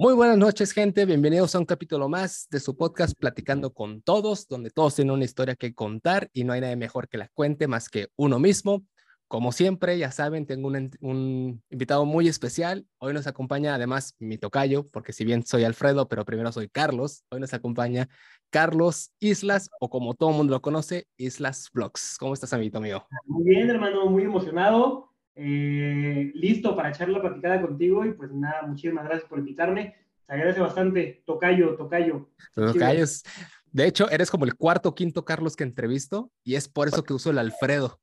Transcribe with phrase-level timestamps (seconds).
[0.00, 1.04] Muy buenas noches, gente.
[1.04, 5.26] Bienvenidos a un capítulo más de su podcast Platicando con Todos, donde todos tienen una
[5.26, 8.82] historia que contar y no hay nadie mejor que la cuente más que uno mismo.
[9.28, 12.86] Como siempre, ya saben, tengo un, invitado muy especial.
[12.96, 17.26] Hoy nos acompaña además mi tocayo, porque si bien soy Alfredo, pero primero soy Carlos.
[17.28, 18.08] Hoy nos acompaña
[18.48, 22.16] Carlos Islas, o como todo mundo lo conoce, Islas Vlogs.
[22.18, 23.04] ¿Cómo estás, amiguito mío?
[23.26, 25.09] Muy bien, hermano, muy emocionado.
[25.42, 29.96] Eh, listo para echar la platicada contigo y pues nada, muchísimas gracias por invitarme.
[30.26, 31.22] Se agradece bastante.
[31.24, 32.28] Tocayo, tocayo.
[32.54, 33.24] Tocayos.
[33.72, 37.04] De hecho, eres como el cuarto o quinto Carlos que entrevisto y es por eso
[37.04, 38.00] que uso el Alfredo,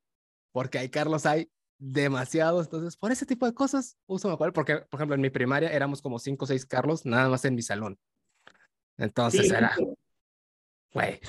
[0.51, 4.97] porque hay Carlos hay demasiados, entonces por ese tipo de cosas uso mejor, porque por
[4.97, 7.99] ejemplo en mi primaria éramos como cinco o seis Carlos nada más en mi salón.
[8.97, 9.75] Entonces era...
[10.91, 11.19] Güey.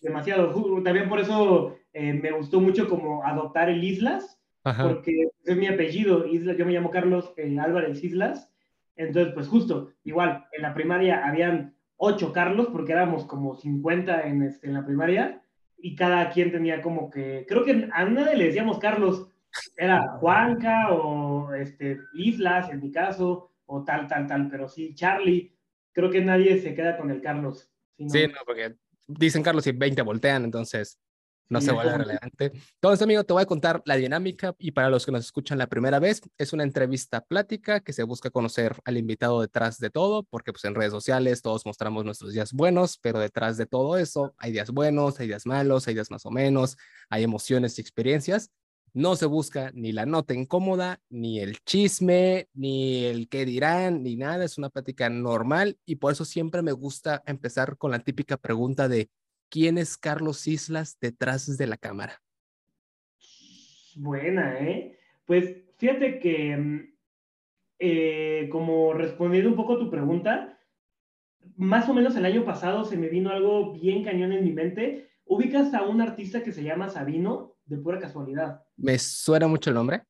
[0.00, 0.54] Demasiado.
[0.82, 6.26] También por eso eh, me gustó mucho como adoptar el Islas, porque es mi apellido,
[6.26, 8.50] Islas, yo me llamo Carlos eh, Álvarez Islas,
[8.96, 14.42] entonces pues justo, igual, en la primaria habían ocho Carlos, porque éramos como 50 en,
[14.42, 15.42] este, en la primaria,
[15.78, 19.28] y cada quien tenía como que, creo que a nadie le decíamos Carlos,
[19.76, 25.54] era Juanca o este, Islas en mi caso, o tal, tal, tal, pero sí, Charlie,
[25.92, 27.70] creo que nadie se queda con el Carlos.
[27.96, 28.74] Sí, no, porque
[29.06, 30.98] dicen Carlos y 20 voltean, entonces
[31.50, 32.52] no se vuelve relevante.
[32.74, 35.66] Entonces, amigo, te voy a contar la dinámica y para los que nos escuchan la
[35.66, 40.22] primera vez, es una entrevista plática que se busca conocer al invitado detrás de todo,
[40.22, 44.32] porque pues en redes sociales todos mostramos nuestros días buenos, pero detrás de todo eso
[44.38, 46.76] hay días buenos, hay días malos, hay días más o menos,
[47.10, 48.50] hay emociones y experiencias.
[48.92, 54.16] No se busca ni la nota incómoda, ni el chisme, ni el qué dirán, ni
[54.16, 54.44] nada.
[54.44, 58.88] Es una plática normal y por eso siempre me gusta empezar con la típica pregunta
[58.88, 59.08] de
[59.50, 62.22] ¿Quién es Carlos Islas detrás de la cámara?
[63.96, 64.96] Buena, ¿eh?
[65.26, 66.94] Pues fíjate que, mm,
[67.80, 70.56] eh, como respondiendo un poco a tu pregunta,
[71.56, 75.10] más o menos el año pasado se me vino algo bien cañón en mi mente.
[75.24, 78.62] ¿Ubicas a un artista que se llama Sabino, de pura casualidad?
[78.76, 80.04] Me suena mucho el nombre.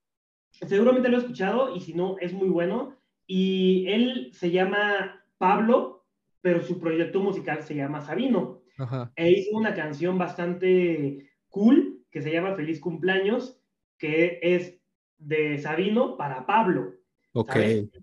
[0.50, 2.94] Seguramente lo he escuchado y si no, es muy bueno.
[3.26, 6.06] Y él se llama Pablo,
[6.42, 8.59] pero su proyecto musical se llama Sabino.
[9.16, 13.60] E hizo una canción bastante cool que se llama Feliz Cumpleaños,
[13.98, 14.80] que es
[15.18, 16.94] de Sabino para Pablo.
[17.32, 17.52] Ok,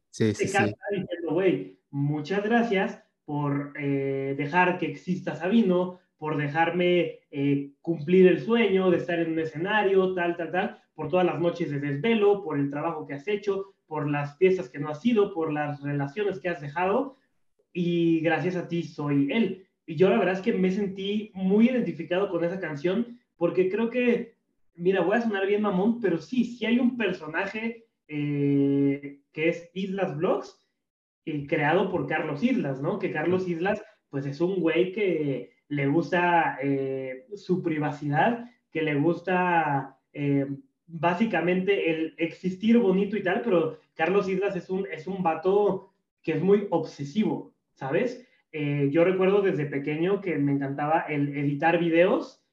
[0.09, 0.43] sí, sí, sí.
[0.45, 8.39] Diciendo, güey, muchas gracias por eh, dejar que exista Sabino, por dejarme eh, cumplir el
[8.39, 12.43] sueño de estar en un escenario, tal, tal, tal, por todas las noches de desvelo,
[12.43, 15.81] por el trabajo que has hecho, por las piezas que no has sido, por las
[15.81, 17.17] relaciones que has dejado,
[17.73, 19.66] y gracias a ti soy él.
[19.87, 23.89] Y yo la verdad es que me sentí muy identificado con esa canción porque creo
[23.89, 24.35] que,
[24.75, 29.69] mira, voy a sonar bien mamón, pero sí, sí hay un personaje eh, que es
[29.73, 30.59] Islas Vlogs,
[31.25, 32.99] eh, creado por Carlos Islas, ¿no?
[32.99, 38.95] Que Carlos Islas, pues es un güey que le gusta eh, su privacidad, que le
[38.95, 39.93] gusta
[40.87, 45.93] básicamente el existir bonito y tal, pero Carlos Islas es un, es un vato
[46.23, 48.26] que es muy obsesivo, ¿sabes?
[48.51, 52.43] Eh, yo recuerdo desde pequeño que me encantaba el editar videos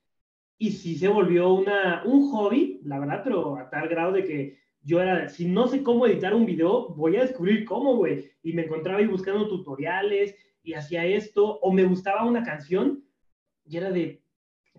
[0.58, 4.58] y sí se volvió una, un hobby, la verdad, pero a tal grado de que
[4.82, 8.30] yo era, si no sé cómo editar un video, voy a descubrir cómo, güey.
[8.42, 13.04] Y me encontraba ahí buscando tutoriales y hacía esto, o me gustaba una canción
[13.66, 14.22] y era de,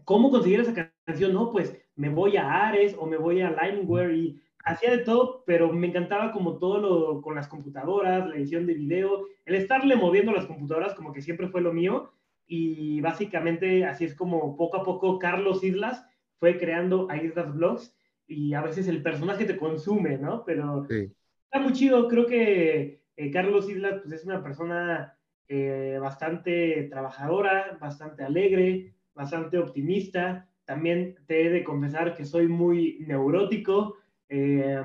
[0.04, 1.34] ¿cómo conseguir esa canción?
[1.34, 5.44] No, pues me voy a Ares o me voy a Limeware y hacía de todo,
[5.46, 9.96] pero me encantaba como todo lo con las computadoras, la edición de video, el estarle
[9.96, 12.12] moviendo las computadoras como que siempre fue lo mío
[12.48, 16.06] y básicamente así es como poco a poco Carlos Islas
[16.40, 17.96] fue creando a Islas Vlogs
[18.28, 20.44] y a veces el personaje te consume, ¿no?
[20.46, 25.16] Pero está muy chido, creo que eh, Carlos Islas pues, es una persona
[25.48, 30.50] eh, bastante trabajadora, bastante alegre, bastante optimista.
[30.66, 33.98] También te he de confesar que soy muy neurótico,
[34.30, 34.82] eh,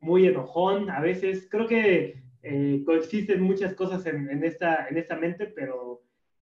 [0.00, 1.48] muy enojón a veces.
[1.50, 6.02] Creo que eh, coexisten muchas cosas en, en, esta, en esta mente, pero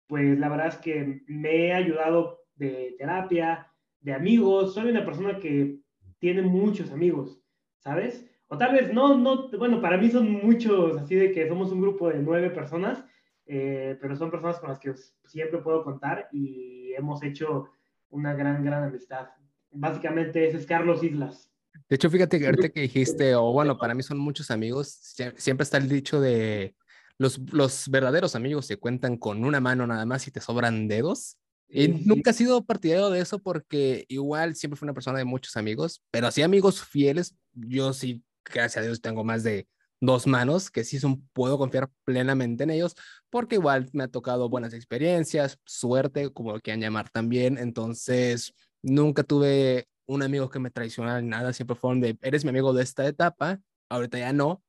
[0.07, 3.67] pues la verdad es que me he ayudado de terapia,
[3.99, 4.73] de amigos.
[4.73, 5.79] Soy una persona que
[6.19, 7.41] tiene muchos amigos,
[7.79, 8.25] ¿sabes?
[8.47, 11.81] O tal vez no, no, bueno, para mí son muchos, así de que somos un
[11.81, 13.03] grupo de nueve personas,
[13.45, 14.93] eh, pero son personas con las que
[15.25, 17.69] siempre puedo contar y hemos hecho
[18.09, 19.29] una gran, gran amistad.
[19.71, 21.53] Básicamente ese es Carlos Islas.
[21.89, 24.89] De hecho, fíjate que ahorita que dijiste, o bueno, para mí son muchos amigos,
[25.37, 26.75] siempre está el dicho de
[27.17, 31.37] los, los verdaderos amigos se cuentan con una mano nada más y te sobran dedos.
[31.69, 35.57] Y nunca he sido partidario de eso porque igual siempre fui una persona de muchos
[35.57, 39.67] amigos, pero así amigos fieles, yo sí, gracias a Dios, tengo más de
[39.99, 42.95] dos manos, que sí son, puedo confiar plenamente en ellos,
[43.29, 47.57] porque igual me ha tocado buenas experiencias, suerte, como lo quieran llamar también.
[47.57, 52.49] Entonces, nunca tuve un amigo que me traicionara ni nada, siempre fueron de, eres mi
[52.49, 53.59] amigo de esta etapa,
[53.89, 54.63] ahorita ya no,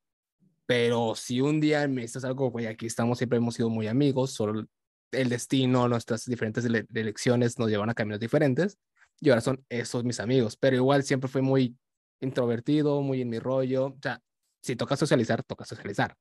[0.67, 4.33] pero si un día me dices algo, güey, aquí estamos, siempre hemos sido muy amigos,
[4.33, 4.67] solo
[5.13, 8.79] el destino, nuestras diferentes elecciones nos llevan a caminos diferentes,
[9.21, 11.77] y ahora son esos mis amigos, pero igual siempre fui muy
[12.21, 14.21] introvertido, muy en mi rollo, o sea,
[14.61, 16.17] si toca socializar, toca socializar.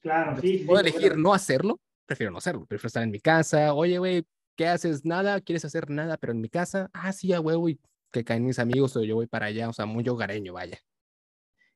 [0.00, 0.64] Claro, sí.
[0.66, 4.24] Puedo elegir no hacerlo, prefiero no hacerlo, prefiero estar en mi casa, oye, güey,
[4.56, 5.04] ¿qué haces?
[5.04, 6.90] Nada, ¿quieres hacer nada, pero en mi casa?
[6.92, 7.78] Ah, sí, ya, güey,
[8.10, 10.78] que caen mis amigos o yo voy para allá, o sea, muy hogareño, vaya.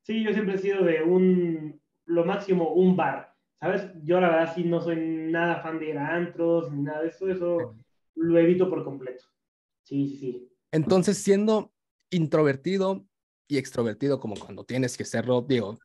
[0.03, 3.91] Sí, yo siempre he sido de un, lo máximo, un bar, ¿sabes?
[4.03, 7.09] Yo la verdad sí no soy nada fan de ir a antros ni nada de
[7.09, 7.75] eso, eso
[8.15, 9.25] lo evito por completo.
[9.83, 10.51] Sí, sí, sí.
[10.73, 11.73] Entonces, siendo
[12.11, 13.07] introvertido
[13.49, 15.79] y extrovertido, como cuando tienes que serlo, digo,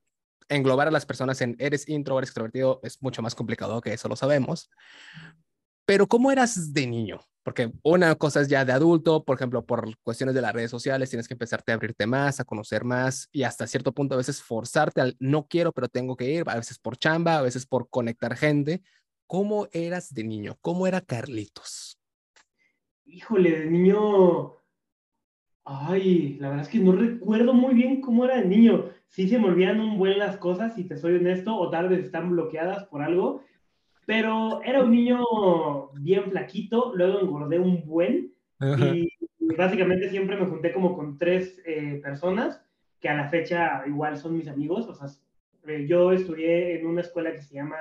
[0.47, 3.93] englobar a las personas en eres intro o eres extrovertido es mucho más complicado que
[3.93, 4.69] eso, lo sabemos.
[5.89, 7.19] Pero ¿cómo eras de niño?
[7.41, 11.09] Porque una cosa es ya de adulto, por ejemplo, por cuestiones de las redes sociales,
[11.09, 14.39] tienes que empezarte a abrirte más, a conocer más y hasta cierto punto a veces
[14.39, 17.89] forzarte al no quiero, pero tengo que ir, a veces por chamba, a veces por
[17.89, 18.83] conectar gente.
[19.25, 20.59] ¿Cómo eras de niño?
[20.61, 21.99] ¿Cómo era Carlitos?
[23.05, 24.57] Híjole, de niño,
[25.63, 28.91] ay, la verdad es que no recuerdo muy bien cómo era de niño.
[29.07, 32.05] Sí se me olvidan un buen las cosas, si te soy honesto, o tal vez
[32.05, 33.41] están bloqueadas por algo,
[34.09, 35.23] pero era un niño
[35.93, 39.07] bien flaquito, luego engordé un buen y
[39.55, 42.59] básicamente siempre me junté como con tres eh, personas
[42.99, 44.87] que a la fecha igual son mis amigos.
[44.87, 45.09] O sea,
[45.67, 47.77] eh, yo estudié en una escuela que se llama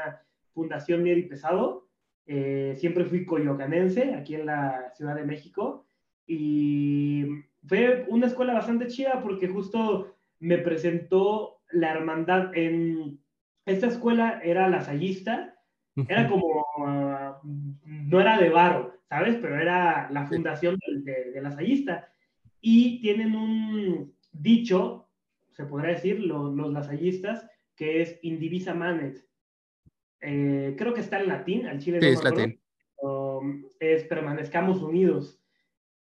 [0.53, 1.89] Fundación Mier y Pesado.
[2.27, 5.87] Eh, siempre fui coyocanense aquí en la Ciudad de México
[6.27, 7.25] y
[7.67, 13.19] fue una escuela bastante chida porque justo me presentó la hermandad en
[13.65, 15.55] esta escuela era la lasallista
[16.09, 17.41] era como, ah,
[17.85, 19.37] no era de Varo, ¿sabes?
[19.37, 22.13] Pero era la fundación de, de, lasallista.
[22.61, 25.09] Y tienen un dicho,
[25.53, 29.25] se podría decir, los, los lasallistas, que es indivisa manet.
[30.21, 32.01] Eh, creo que está en latín, al chile.
[32.01, 32.61] Sí, es latín.
[33.01, 35.41] Um, es permanezcamos unidos.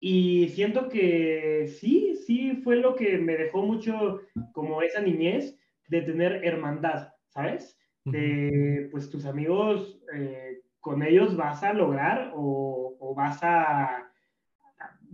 [0.00, 4.20] Y siento que sí, sí fue lo que me dejó mucho
[4.52, 5.58] como esa niñez
[5.88, 7.78] de tener hermandad, ¿sabes?
[8.04, 14.10] De pues tus amigos, eh, con ellos vas a lograr o, vas a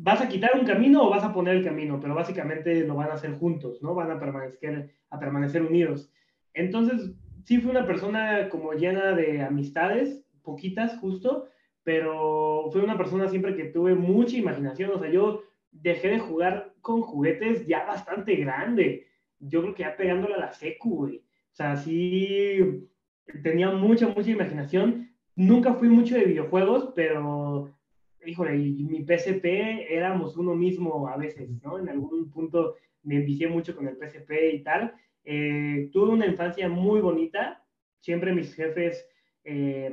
[0.03, 3.11] vas a quitar un camino o vas a poner el camino, pero básicamente lo van
[3.11, 3.95] a hacer juntos, ¿no?
[3.95, 6.11] Van a permanecer, a permanecer unidos.
[6.55, 7.13] Entonces,
[7.45, 11.49] sí fue una persona como llena de amistades, poquitas justo,
[11.83, 16.73] pero fue una persona siempre que tuve mucha imaginación, o sea, yo dejé de jugar
[16.81, 19.07] con juguetes ya bastante grande,
[19.39, 21.23] yo creo que ya pegándole a la secu, güey.
[21.61, 22.89] Sea, sí
[23.43, 25.11] tenía mucha, mucha imaginación.
[25.37, 27.77] Nunca fui mucho de videojuegos, pero,
[28.25, 29.45] híjole, mi PSP
[29.91, 31.79] éramos uno mismo a veces, ¿no?
[31.79, 34.95] En algún punto me envicié mucho con el PSP y tal.
[35.23, 37.63] Eh, tuve una infancia muy bonita.
[37.99, 39.07] Siempre mis jefes,
[39.45, 39.93] eh,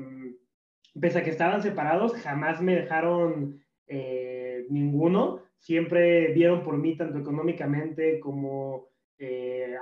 [0.98, 5.42] pese a que estaban separados, jamás me dejaron eh, ninguno.
[5.58, 8.88] Siempre vieron por mí tanto económicamente como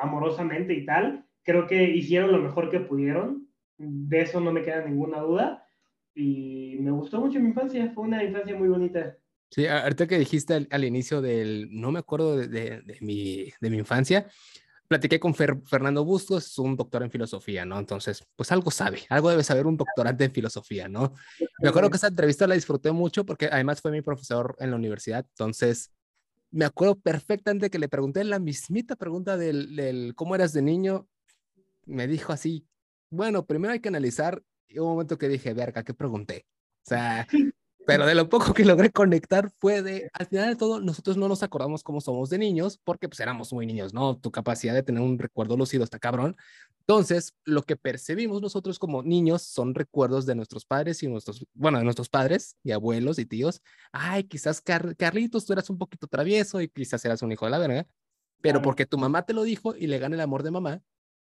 [0.01, 3.47] amorosamente y tal creo que hicieron lo mejor que pudieron,
[3.77, 5.65] de eso no me queda ninguna duda,
[6.13, 9.15] y me gustó mucho mi infancia, fue una infancia muy bonita.
[9.49, 13.77] Sí, ahorita que dijiste al, inicio del, no me acuerdo de, de, mi, de mi
[13.77, 14.27] infancia,
[14.87, 17.77] platiqué con Fernando Bustos, es un doctor en filosofía, ¿no?
[17.77, 21.13] Entonces, pues algo sabe, algo debe saber un doctorante en filosofía, ¿no?
[21.61, 24.77] Me acuerdo que esa entrevista la disfruté mucho porque además fue mi profesor en la
[24.77, 25.91] universidad, entonces
[26.51, 31.07] me acuerdo perfectamente que le pregunté la mismita pregunta del, del cómo eras de niño
[31.85, 32.67] me dijo así,
[33.09, 36.45] bueno, primero hay que analizar, y un momento que dije, verga, ¿qué pregunté?
[36.85, 37.27] O sea,
[37.85, 41.27] pero de lo poco que logré conectar fue de, al final de todo, nosotros no
[41.27, 44.17] nos acordamos cómo somos de niños, porque pues éramos muy niños, ¿no?
[44.17, 46.35] Tu capacidad de tener un recuerdo lúcido está cabrón.
[46.79, 51.77] Entonces, lo que percibimos nosotros como niños son recuerdos de nuestros padres y nuestros, bueno,
[51.77, 53.61] de nuestros padres y abuelos y tíos.
[53.91, 57.59] Ay, quizás Carlitos, tú eras un poquito travieso y quizás eras un hijo de la
[57.59, 57.87] verga,
[58.41, 60.81] pero porque tu mamá te lo dijo y le gana el amor de mamá,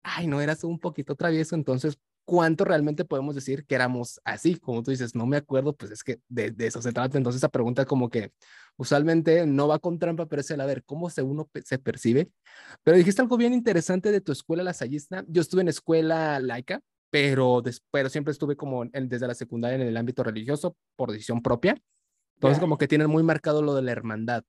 [0.06, 4.56] ay, no eras un poquito travieso, entonces, ¿cuánto realmente podemos decir que éramos así?
[4.56, 7.18] Como tú dices, no me acuerdo, pues es que de, eso se trata.
[7.18, 8.32] Entonces, esa pregunta como que
[8.78, 12.30] usualmente no va con trampa, pero es el a ver cómo se uno se percibe.
[12.84, 15.26] Pero dijiste algo bien interesante de tu escuela lasallista.
[15.28, 19.98] Yo estuve en escuela laica, pero, pero siempre estuve como desde la secundaria en el
[19.98, 21.76] ámbito religioso por decisión propia.
[22.36, 24.44] Entonces, como que tienen muy marcado lo de la hermandad.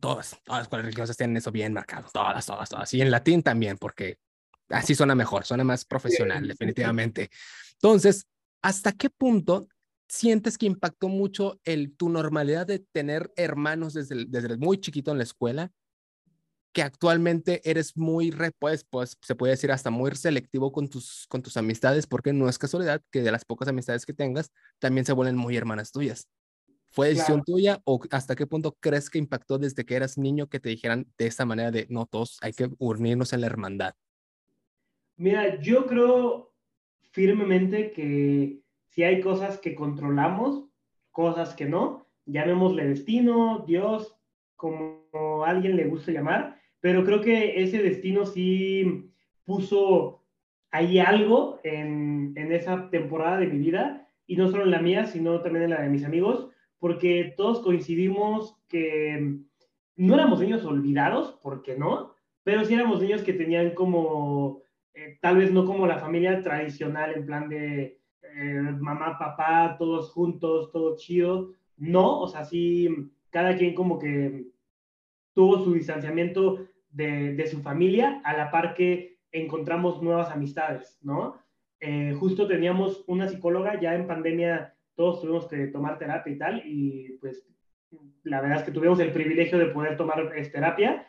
[0.00, 2.94] Todas, todas las escuelas religiosas tienen eso bien marcado, todas, todas, todas.
[2.94, 4.16] Y en latín también, porque
[4.68, 7.30] Así suena mejor, suena más profesional, definitivamente.
[7.74, 8.26] Entonces,
[8.62, 9.68] ¿hasta qué punto
[10.08, 15.18] sientes que impactó mucho el, tu normalidad de tener hermanos desde, desde muy chiquito en
[15.18, 15.70] la escuela?
[16.74, 21.40] que actualmente eres muy, pues, pues, se puede decir hasta muy selectivo con tus, con
[21.40, 25.12] tus amistades, porque no es casualidad que de las pocas amistades que tengas, también se
[25.12, 26.26] vuelven muy hermanas tuyas.
[26.90, 30.58] ¿Fue decisión tuya o hasta qué punto crees que impactó desde que eras niño que
[30.60, 33.94] te dijeran de esta manera de, no, todos hay que unirnos en la hermandad?
[35.16, 36.52] Mira, yo creo
[37.12, 40.64] firmemente que si hay cosas que controlamos,
[41.10, 44.16] cosas que no, llamémosle destino, Dios,
[44.56, 49.10] como alguien le gusta llamar, pero creo que ese destino sí
[49.44, 50.24] puso
[50.70, 55.06] ahí algo en, en esa temporada de mi vida, y no solo en la mía,
[55.06, 59.38] sino también en la de mis amigos, porque todos coincidimos que
[59.96, 64.63] no éramos niños olvidados, porque no, pero sí éramos niños que tenían como,
[64.94, 70.10] eh, tal vez no como la familia tradicional, en plan de eh, mamá, papá, todos
[70.10, 71.52] juntos, todo chido.
[71.76, 72.88] No, o sea, sí,
[73.30, 74.46] cada quien como que
[75.34, 81.36] tuvo su distanciamiento de, de su familia, a la par que encontramos nuevas amistades, ¿no?
[81.80, 86.62] Eh, justo teníamos una psicóloga ya en pandemia todos tuvimos que tomar terapia y tal,
[86.64, 87.46] y pues
[88.22, 91.06] la verdad es que tuvimos el privilegio de poder tomar terapia.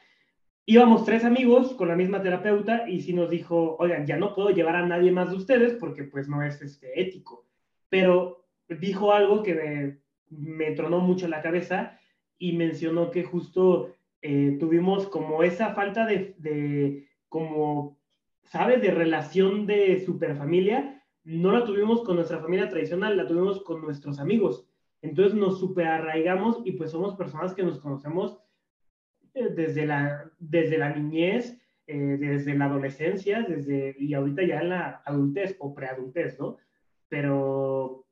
[0.65, 4.49] Íbamos tres amigos con la misma terapeuta y sí nos dijo, oigan, ya no puedo
[4.49, 7.45] llevar a nadie más de ustedes porque pues no es este, ético.
[7.89, 11.99] Pero dijo algo que me, me tronó mucho la cabeza
[12.39, 17.99] y mencionó que justo eh, tuvimos como esa falta de, de, como,
[18.43, 20.95] ¿sabes?, de relación de superfamilia
[21.25, 24.67] no la tuvimos con nuestra familia tradicional, la tuvimos con nuestros amigos.
[25.01, 28.37] Entonces nos super arraigamos y pues somos personas que nos conocemos
[29.55, 35.01] desde la, desde la niñez, eh, desde la adolescencia, desde, y ahorita ya en la
[35.05, 36.57] adultez o preadultez, ¿no?
[37.09, 38.05] Pero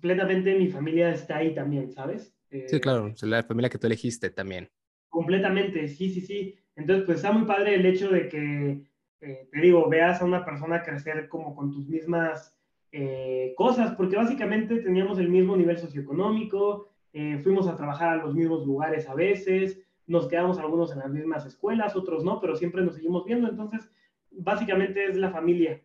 [0.00, 2.34] plenamente mi familia está ahí también, ¿sabes?
[2.50, 4.68] sí, eh, claro, la familia que tú elegiste también.
[5.08, 6.56] Completamente, sí, sí, sí.
[6.76, 8.90] Entonces, pues está muy padre el hecho de que
[9.20, 12.56] eh, te digo, veas a una persona crecer como con tus mismas
[12.90, 18.34] eh, cosas, porque básicamente teníamos el mismo nivel socioeconómico, eh, fuimos a trabajar a los
[18.34, 19.78] mismos lugares a veces,
[20.10, 23.90] nos quedamos algunos en las mismas escuelas, otros no, pero siempre nos seguimos viendo, entonces
[24.30, 25.80] básicamente es la familia.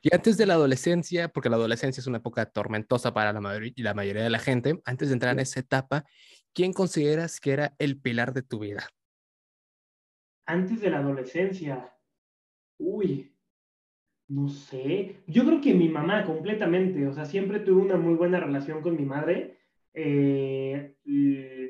[0.00, 3.40] Y antes de la adolescencia, porque la adolescencia es una época tormentosa para la,
[3.76, 6.04] la mayoría de la gente, antes de entrar en esa etapa,
[6.54, 8.88] ¿quién consideras que era el pilar de tu vida?
[10.46, 11.92] Antes de la adolescencia,
[12.84, 13.32] Uy,
[14.28, 15.16] no sé.
[15.26, 18.96] Yo creo que mi mamá completamente, o sea, siempre tuve una muy buena relación con
[18.96, 19.58] mi madre.
[19.94, 20.96] Eh,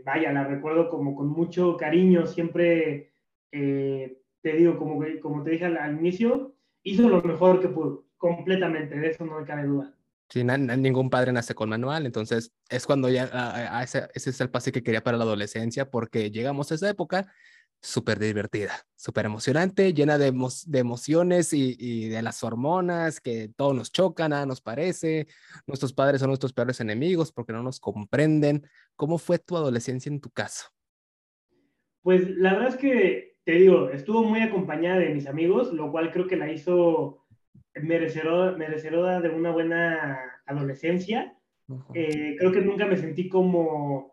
[0.04, 3.12] vaya, la recuerdo como con mucho cariño, siempre,
[3.50, 8.96] eh, te digo, como, como te dije al, inicio, hizo lo mejor que pudo, completamente,
[8.96, 9.94] de eso no me cabe duda.
[10.28, 14.50] Sí, ningún padre nace con manual, entonces es cuando ya, a, ese, ese es el
[14.50, 17.30] pase que quería para la adolescencia, porque llegamos a esa época
[17.82, 20.32] súper divertida, súper emocionante, llena de,
[20.66, 25.26] de emociones y, de las hormonas que todo nos chocan, nada nos parece.
[25.66, 28.64] Nuestros padres son nuestros peores enemigos porque no nos comprenden.
[28.94, 30.66] ¿Cómo fue tu adolescencia en tu caso?
[32.02, 36.12] Pues la verdad es que, te digo, estuvo muy acompañada de mis amigos, lo cual
[36.12, 37.26] creo que la hizo
[37.74, 41.36] merecedora, de una buena adolescencia.
[41.94, 44.12] Eh, creo que nunca me sentí como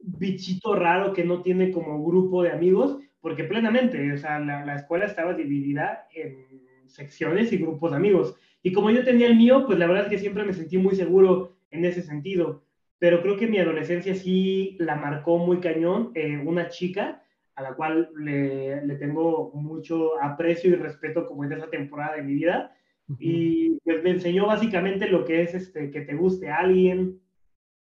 [0.00, 4.76] bichito raro que no tiene como grupo de amigos, porque plenamente, o sea, la, la,
[4.76, 8.36] escuela estaba dividida en secciones y grupos de amigos.
[8.62, 10.94] Y como yo tenía el mío, pues la verdad es que siempre me sentí muy
[10.94, 12.64] seguro en ese sentido.
[12.98, 17.22] Pero creo que mi adolescencia sí la marcó muy cañón eh, una chica
[17.54, 22.22] a la cual le, le, tengo mucho aprecio y respeto como en esa temporada de
[22.22, 22.74] mi vida.
[23.18, 27.20] Y pues me enseñó básicamente lo que es este, que te guste a alguien,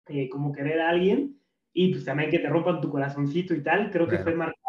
[0.07, 1.37] eh, como querer a alguien
[1.73, 4.60] y pues también que te rompan tu corazoncito y tal, creo que fue marcado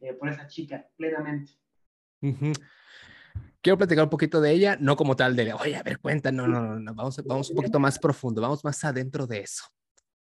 [0.00, 1.52] eh, por esa chica, plenamente.
[3.60, 6.48] Quiero platicar un poquito de ella, no como tal de, oye, a ver, cuenta, no,
[6.48, 9.64] no, no, vamos, vamos un poquito más profundo, vamos más adentro de eso.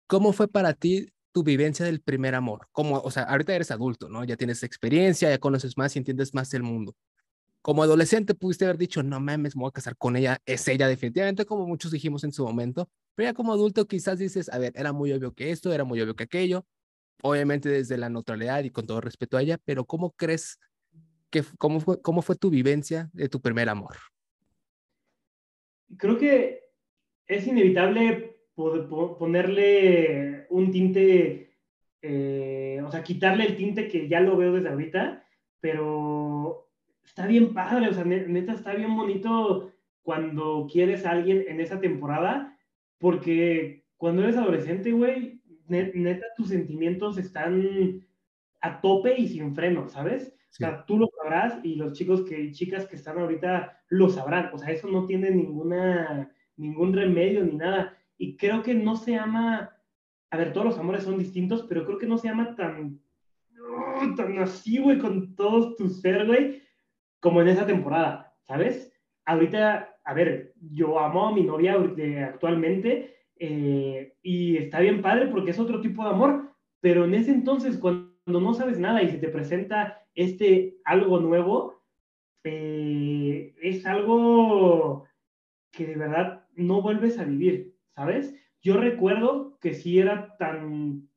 [0.06, 2.68] ¿Cómo fue para ti tu vivencia del primer amor?
[2.72, 4.24] Como, o sea, ahorita eres adulto, ¿no?
[4.24, 6.94] Ya tienes experiencia, ya conoces más y entiendes más el mundo.
[7.60, 10.88] Como adolescente pudiste haber dicho, no mames, me voy a casar con ella, es ella
[10.88, 14.72] definitivamente, como muchos dijimos en su momento, pero ya como adulto quizás dices, a ver,
[14.76, 16.64] era muy obvio que esto, era muy obvio que aquello,
[17.22, 20.58] obviamente desde la neutralidad y con todo respeto a ella, pero ¿cómo crees
[21.30, 23.96] que, cómo fue, cómo fue tu vivencia de tu primer amor?
[25.96, 26.60] Creo que
[27.26, 31.58] es inevitable ponerle un tinte,
[32.00, 35.26] eh, o sea, quitarle el tinte que ya lo veo desde ahorita,
[35.60, 36.70] pero
[37.04, 41.80] está bien padre, o sea, neta está bien bonito cuando quieres a alguien en esa
[41.80, 42.58] temporada,
[42.98, 45.35] porque cuando eres adolescente, güey,
[45.68, 48.04] neta tus sentimientos están
[48.60, 50.36] a tope y sin freno, ¿sabes?
[50.50, 54.50] O sea, tú lo sabrás y los chicos que, chicas que están ahorita lo sabrán.
[54.54, 57.94] O sea, eso no tiene ninguna, ningún remedio ni nada.
[58.16, 59.76] Y creo que no se ama,
[60.30, 62.98] a ver, todos los amores son distintos, pero creo que no se ama tan,
[64.16, 66.62] tan así, güey, con todos tus ser, güey,
[67.20, 68.90] como en esa temporada, ¿sabes?
[69.26, 71.74] Ahorita, a ver, yo amo a mi novia
[72.24, 77.32] actualmente eh, y está bien padre porque es otro tipo de amor, pero en ese
[77.32, 81.82] entonces, cuando no sabes nada y se te presenta este algo nuevo,
[82.44, 85.04] eh, es algo
[85.70, 88.34] que de verdad no vuelves a vivir, ¿sabes?
[88.62, 91.08] Yo recuerdo que si era tan,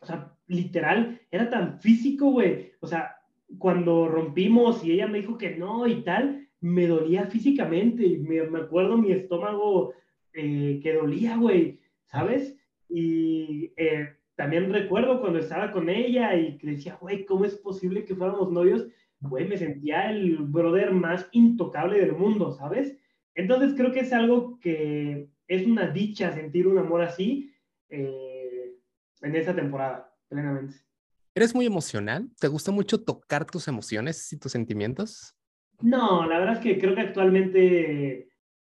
[0.00, 2.72] o sea, literal, era tan físico, güey.
[2.80, 3.16] O sea,
[3.58, 8.04] cuando rompimos y ella me dijo que no y tal, me dolía físicamente.
[8.06, 9.92] Y me, me acuerdo mi estómago
[10.32, 12.56] eh, que dolía, güey, ¿sabes?
[12.88, 18.04] Y eh, también recuerdo cuando estaba con ella y que decía, güey, ¿cómo es posible
[18.04, 18.86] que fuéramos novios?
[19.20, 22.96] Güey, me sentía el brother más intocable del mundo, ¿sabes?
[23.34, 27.52] Entonces creo que es algo que es una dicha sentir un amor así
[27.88, 28.76] eh,
[29.20, 30.76] en esa temporada, plenamente.
[31.34, 32.30] ¿Eres muy emocional?
[32.40, 35.36] ¿Te gusta mucho tocar tus emociones y tus sentimientos?
[35.80, 38.29] No, la verdad es que creo que actualmente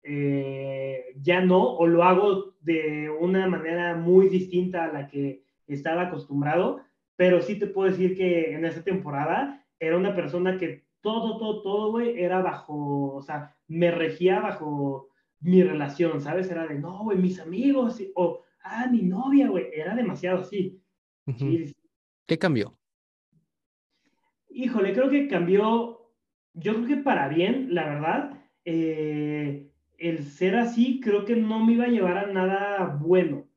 [0.09, 6.03] eh, ya no, o lo hago de una manera muy distinta a la que estaba
[6.03, 6.79] acostumbrado,
[7.17, 11.61] pero sí te puedo decir que en esa temporada era una persona que todo, todo,
[11.61, 15.09] todo, güey, era bajo, o sea, me regía bajo
[15.41, 16.49] mi relación, ¿sabes?
[16.49, 20.81] Era de, no, güey, mis amigos, o, ah, mi novia, güey, era demasiado así.
[22.25, 22.77] ¿Qué cambió?
[24.49, 26.13] Híjole, creo que cambió,
[26.53, 31.73] yo creo que para bien, la verdad, eh, el ser así creo que no me
[31.73, 33.47] iba a llevar a nada bueno,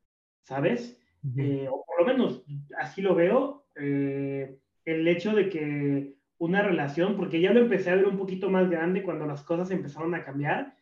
[0.43, 0.99] ¿sabes?
[1.37, 2.43] Eh, o por lo menos
[2.79, 7.97] así lo veo, eh, el hecho de que una relación, porque ya lo empecé a
[7.97, 10.75] ver un poquito más grande cuando las cosas empezaron a cambiar,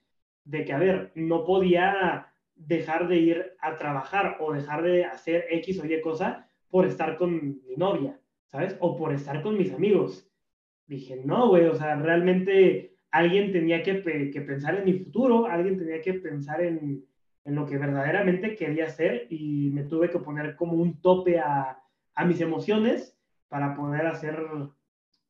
[0.45, 5.47] de que, a ver, no podía dejar de ir a trabajar o dejar de hacer
[5.51, 8.77] X o Y cosa por estar con mi novia, ¿sabes?
[8.81, 10.31] O por estar con mis amigos.
[10.87, 15.79] Dije, no, güey, o sea, realmente alguien tenía que, que, pensar en mi futuro, alguien
[15.79, 17.05] tenía que pensar en,
[17.45, 21.79] en, lo que verdaderamente quería hacer y me tuve que poner como un tope a,
[22.15, 23.17] a mis emociones
[23.49, 24.39] para poder hacer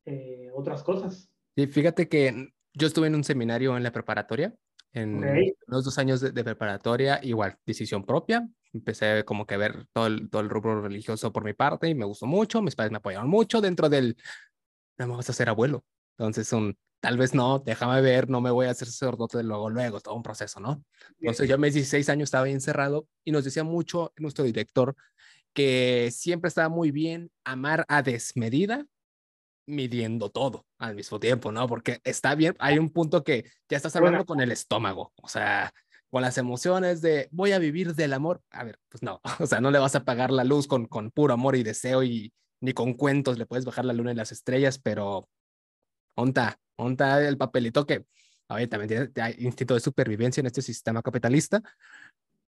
[0.05, 1.29] eh, otras cosas.
[1.55, 4.53] Sí, fíjate que yo estuve en un seminario en la preparatoria,
[4.91, 5.21] en
[5.67, 10.07] los dos años de, de preparatoria, igual, decisión propia, empecé como que a ver todo
[10.07, 12.97] el, todo el rubro religioso por mi parte y me gustó mucho, mis padres me
[12.97, 14.17] apoyaron mucho dentro del,
[14.97, 15.83] no me vas a ser abuelo.
[16.17, 19.99] Entonces, un, tal vez no, déjame ver, no me voy a hacer sacerdote luego, luego,
[19.99, 20.83] todo un proceso, ¿no?
[21.19, 24.95] Entonces, yo a mis 16 años estaba encerrado y nos decía mucho nuestro director
[25.53, 28.85] que siempre estaba muy bien amar a desmedida,
[29.65, 31.67] midiendo todo al mismo tiempo, ¿no?
[31.67, 35.71] Porque está bien, hay un punto que ya estás hablando con el estómago, o sea,
[36.09, 38.41] con las emociones de voy a vivir del amor.
[38.49, 41.11] A ver, pues no, o sea, no le vas a pagar la luz con, con
[41.11, 44.31] puro amor y deseo y ni con cuentos le puedes bajar la luna y las
[44.31, 45.29] estrellas, pero
[46.19, 48.05] onta, onta el papelito que
[48.69, 51.61] también tiene, instinto de supervivencia en este sistema capitalista,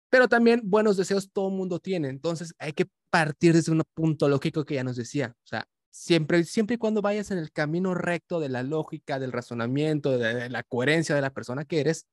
[0.09, 4.29] pero también buenos deseos todo el mundo tiene, entonces hay que partir desde un punto
[4.29, 7.95] lógico que ya nos decía, o sea, siempre, siempre y cuando vayas en el camino
[7.95, 12.07] recto de la lógica, del razonamiento, de la coherencia de la persona que eres,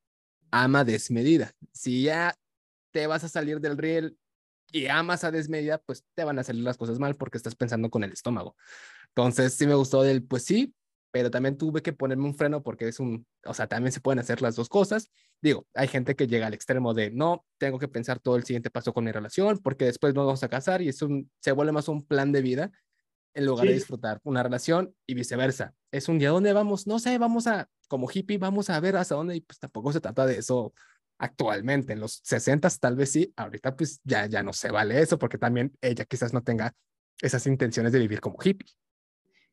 [0.51, 1.53] ama desmedida.
[1.73, 2.35] Si ya
[2.93, 4.17] te vas a salir del riel
[4.73, 7.91] y amas a desmedida, pues te van a salir las cosas mal porque estás pensando
[7.91, 8.57] con el estómago.
[9.09, 10.75] Entonces, sí me gustó del, pues sí,
[11.17, 14.19] pero también tuve que ponerme un freno porque es un, o sea, también se pueden
[14.19, 15.09] hacer las dos cosas.
[15.41, 18.69] Digo, hay gente que llega al extremo de, no, tengo que pensar todo el siguiente
[18.69, 21.73] paso con mi relación porque después nos vamos a casar y es un, se vuelve
[21.73, 22.71] más un plan de vida
[23.33, 25.73] en lugar de disfrutar una relación y viceversa.
[25.91, 29.15] Es un día donde vamos, no sé, vamos a, como hippie, vamos a ver hasta
[29.15, 30.75] dónde y pues tampoco se trata de eso
[31.17, 31.95] actualmente.
[31.95, 35.39] En los 60 tal vez sí, ahorita pues ya, ya no se vale eso porque
[35.39, 36.75] también ella quizás no tenga
[37.23, 38.69] esas intenciones de vivir como hippie.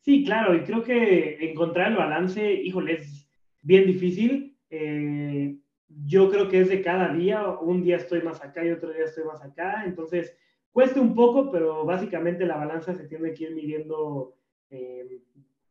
[0.03, 3.27] Sí, claro, y creo que encontrar el balance, híjole, es
[3.61, 4.57] bien difícil.
[4.69, 8.91] Eh, yo creo que es de cada día, un día estoy más acá y otro
[8.91, 10.35] día estoy más acá, entonces
[10.73, 14.35] Cueste un poco, pero básicamente la balanza se tiene que ir midiendo
[14.71, 15.21] eh,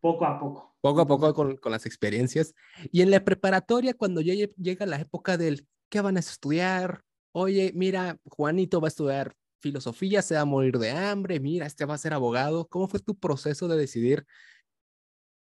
[0.01, 0.77] poco a poco.
[0.81, 2.55] Poco a poco con, con, las experiencias.
[2.92, 7.73] Y en la preparatoria, cuando ya llega la época del qué van a estudiar, oye,
[7.75, 11.94] mira, Juanito va a estudiar filosofía, se va a morir de hambre, mira, este va
[11.94, 12.68] a ser abogado.
[12.68, 14.27] ¿Cómo fue tu proceso de decidir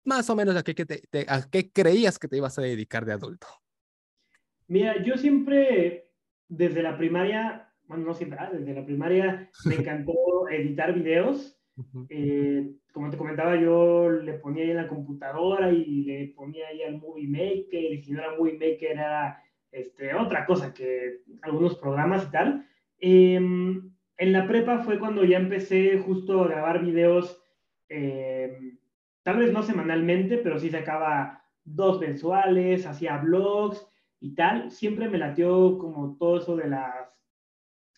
[0.05, 0.75] más o menos a qué,
[1.29, 3.47] a qué creías que te ibas a dedicar de adulto.
[4.69, 6.11] Mira, yo siempre,
[6.49, 11.59] desde la primaria, bueno, no siempre, ah, desde la primaria me encantó editar videos.
[12.11, 16.83] Eh, como te comentaba, yo le ponía ahí en la computadora y le ponía ahí
[16.83, 21.77] al Movie Maker, y si no era Movie Maker era este, otra cosa que algunos
[21.77, 22.67] programas y tal.
[22.99, 27.41] Em, en la prepa fue cuando ya empecé justo a grabar videos,
[27.89, 28.79] em,
[29.23, 33.87] tal vez no semanalmente, pero sí sacaba dos mensuales, hacía blogs
[34.21, 34.71] y tal.
[34.71, 36.95] Siempre me latió como todo eso de las,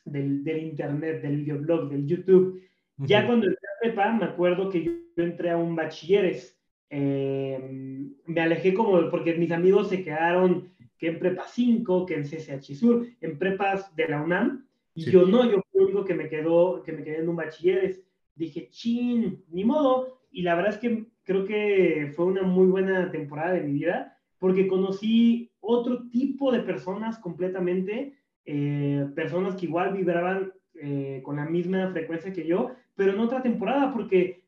[0.05, 2.63] del, del internet, del videoblog, del YouTube.
[2.99, 6.59] Ya cuando entré a prepa, me acuerdo que yo, entré a un bachilleres.
[6.91, 12.25] Em, me alejé como porque mis amigos se quedaron que en prepa 5, que en
[12.25, 14.67] CCH Sur, en prepas de la UNAM.
[14.95, 18.03] Y yo no, yo el único que me, quedó, que me quedé en un bachilleres.
[18.35, 20.21] Dije, chin, ni modo.
[20.31, 24.15] Y la verdad es que creo que fue una muy buena temporada de mi vida
[24.39, 31.47] porque conocí otro tipo de personas completamente, eh, personas que igual vibraban eh, con la
[31.47, 34.45] misma frecuencia que yo, pero en otra temporada, porque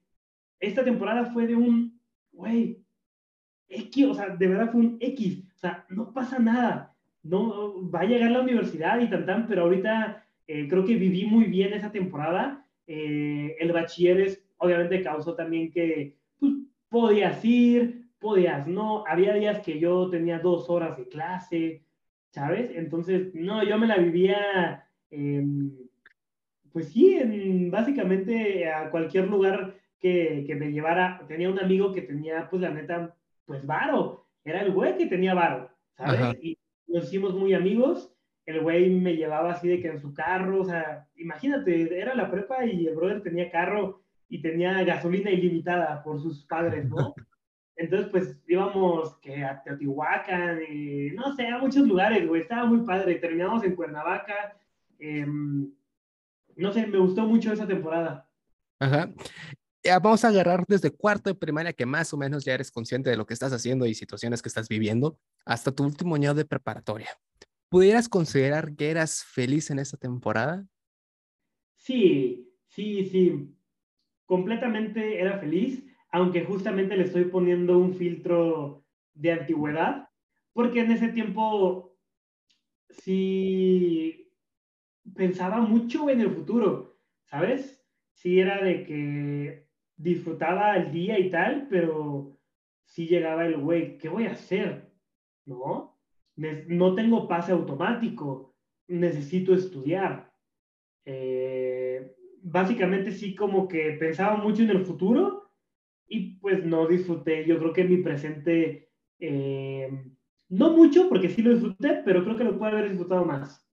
[0.60, 1.98] esta temporada fue de un,
[2.30, 2.84] güey,
[3.68, 8.00] X, o sea, de verdad fue un X, o sea, no pasa nada, no, va
[8.00, 11.72] a llegar la universidad y tan tan, pero ahorita eh, creo que viví muy bien
[11.72, 12.66] esa temporada.
[12.86, 16.52] Eh, el bachilleres obviamente causó también que pues,
[16.88, 21.84] podías ir, podías no, había días que yo tenía dos horas de clase,
[22.30, 22.70] ¿sabes?
[22.74, 24.88] Entonces, no, yo me la vivía,
[26.72, 32.02] pues sí, en, básicamente a cualquier lugar que, que, me llevara, tenía un amigo que
[32.02, 36.36] tenía, pues la neta, pues varo, era el güey que tenía varo, ¿sabes?
[36.40, 38.15] Y nos hicimos muy amigos,
[38.46, 42.30] el güey me llevaba así de que en su carro, o sea, imagínate, era la
[42.30, 47.14] prepa y el brother tenía carro y tenía gasolina ilimitada por sus padres, ¿no?
[47.76, 52.86] Entonces, pues íbamos que a Teotihuacán, y, no sé, a muchos lugares, güey, estaba muy
[52.86, 53.16] padre.
[53.16, 54.56] Terminamos en Cuernavaca.
[54.98, 55.70] Em,
[56.56, 58.26] no sé, me gustó mucho esa temporada.
[58.80, 59.10] Ajá.
[60.02, 63.16] Vamos a agarrar desde cuarto de primaria, que más o menos ya eres consciente de
[63.16, 67.10] lo que estás haciendo y situaciones que estás viviendo, hasta tu último año de preparatoria.
[67.68, 70.66] ¿Pudieras considerar que eras feliz en esta temporada?
[71.76, 73.56] Sí, sí, sí.
[74.26, 80.08] Completamente era feliz aunque justamente le estoy poniendo un filtro de antigüedad,
[80.54, 81.98] porque en ese tiempo
[82.88, 84.32] sí
[85.14, 87.86] pensaba mucho en el futuro, ¿sabes?
[88.12, 92.40] Sí era de que disfrutaba el día y tal, pero
[92.84, 94.90] sí llegaba el güey, ¿qué voy a hacer?
[95.44, 95.95] ¿No?
[96.36, 98.54] No tengo pase automático,
[98.88, 100.32] necesito estudiar.
[101.04, 105.52] Eh, básicamente sí como que pensaba mucho en el futuro
[106.08, 109.90] y pues no disfruté, yo creo que mi presente, eh,
[110.48, 113.66] no mucho, porque sí lo disfruté, pero creo que lo puedo haber disfrutado más.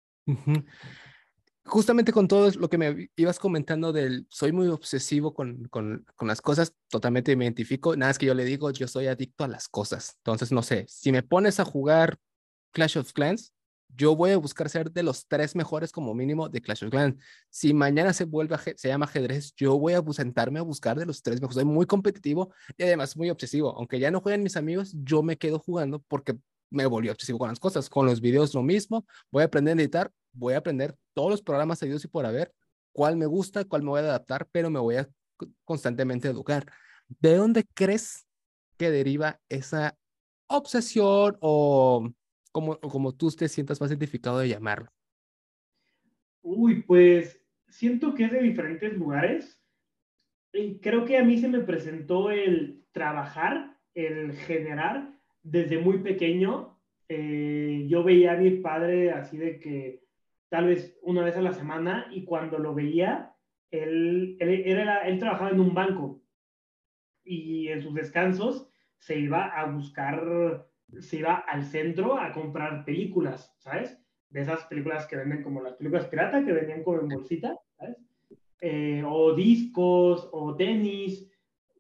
[1.66, 6.28] Justamente con todo lo que me ibas comentando del soy muy obsesivo con, con, con,
[6.28, 7.96] las cosas, totalmente me identifico.
[7.96, 10.16] Nada es que yo le digo, yo soy adicto a las cosas.
[10.18, 12.18] Entonces, no sé, si me pones a jugar
[12.72, 13.54] Clash of Clans,
[13.96, 17.22] yo voy a buscar ser de los tres mejores como mínimo de Clash of Clans.
[17.50, 21.22] Si mañana se vuelve, se llama ajedrez, yo voy a sentarme a buscar de los
[21.22, 21.56] tres mejores.
[21.56, 23.76] Soy muy competitivo y además muy obsesivo.
[23.78, 26.38] Aunque ya no jueguen mis amigos, yo me quedo jugando porque
[26.70, 27.90] me volví obsesivo con las cosas.
[27.90, 29.06] Con los videos lo mismo.
[29.30, 32.54] Voy a aprender a editar, voy a aprender todos los programas de y por haber,
[32.94, 35.10] cuál me gusta, cuál me voy a adaptar, pero me voy a
[35.66, 36.66] constantemente educar.
[37.08, 38.26] ¿De dónde crees
[38.78, 39.98] que deriva esa
[40.48, 42.10] obsesión o
[42.52, 44.92] como, como tú te sientas más identificado de llamarlo?
[46.42, 49.62] Uy, pues siento que es de diferentes lugares.
[50.54, 56.78] Y creo que a mí se me presentó el trabajar, el generar desde muy pequeño.
[57.08, 60.04] Eh, yo veía a mi padre así de que
[60.50, 63.34] tal vez una vez a la semana y cuando lo veía,
[63.70, 66.22] él, él, era, él trabajaba en un banco
[67.24, 68.68] y en sus descansos
[69.00, 70.68] se iba a buscar
[71.00, 73.98] se iba al centro a comprar películas, ¿sabes?
[74.30, 77.98] De esas películas que venden como las películas pirata, que venían como en bolsita, ¿sabes?
[78.62, 81.30] Eh, o discos, o tenis,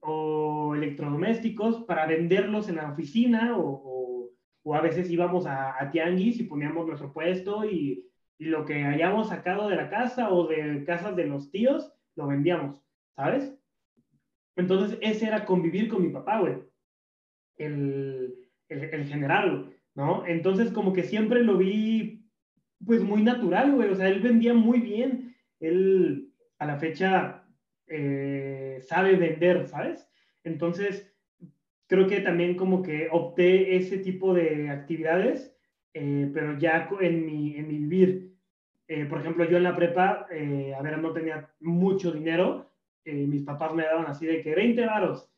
[0.02, 4.32] o electrodomésticos para venderlos en la oficina, o,
[4.64, 8.84] o, a veces íbamos a, a, Tianguis y poníamos nuestro puesto y, y lo que
[8.84, 12.82] hayamos sacado de la casa o de casas de los tíos, lo vendíamos,
[13.16, 13.56] ¿sabes?
[14.56, 16.58] Entonces, ese era convivir con mi papá, güey.
[17.58, 18.41] El,
[18.72, 20.26] el, general, ¿no?
[20.26, 22.26] Entonces como que siempre lo vi
[22.86, 27.44] pues muy natural, güey, o sea, él vendía muy bien, él a la fecha
[27.88, 30.10] eh, sabe vender, ¿sabes?
[30.44, 31.14] Entonces,
[31.88, 35.56] creo que también como que opté ese tipo de actividades,
[35.94, 38.36] eh, pero ya en mi, en mi vivir.
[38.88, 42.72] Eh, por ejemplo, yo en la prepa, a ver, no tenía mucho dinero,
[43.06, 45.31] mis papás me daban así de que 20 varos,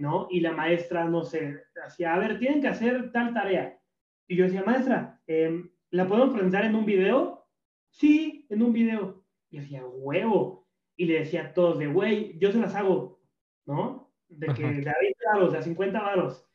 [0.00, 0.28] ¿no?
[0.30, 3.78] Y la maestra, no sé, hacía, a ver, tienen que hacer tal tarea.
[4.26, 7.46] Y yo decía, maestra, em, ¿la podemos presentar en un video?
[7.90, 9.24] Sí, en un video.
[9.50, 10.66] Y hacía, huevo.
[10.96, 13.20] Y le decía a todos de, güey, yo se las hago,
[13.66, 14.12] ¿no?
[14.28, 14.92] De que de 20
[15.32, 16.46] varos, de 50 varos.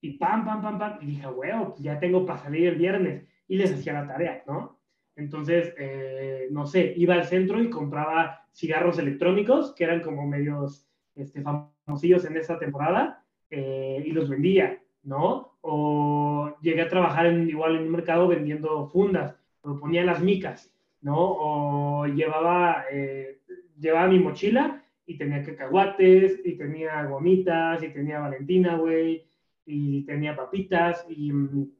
[0.00, 0.98] Y pam, pam, pam, pam.
[1.00, 3.26] Y dije, huevo, pues ya tengo para salir el viernes.
[3.48, 4.80] Y les hacía la tarea, ¿no?
[5.16, 10.91] Entonces, eh, no sé, iba al centro y compraba cigarros electrónicos, que eran como medios
[11.14, 15.58] este, famosillos en esa temporada, eh, y los vendía, ¿no?
[15.60, 20.72] O llegué a trabajar en, igual en un mercado vendiendo fundas, o ponía las micas,
[21.00, 21.16] ¿no?
[21.18, 23.40] O llevaba, eh,
[23.78, 29.24] llevaba mi mochila y tenía cacahuates, y tenía gomitas, y tenía Valentina, güey,
[29.66, 31.70] y tenía papitas, y mm,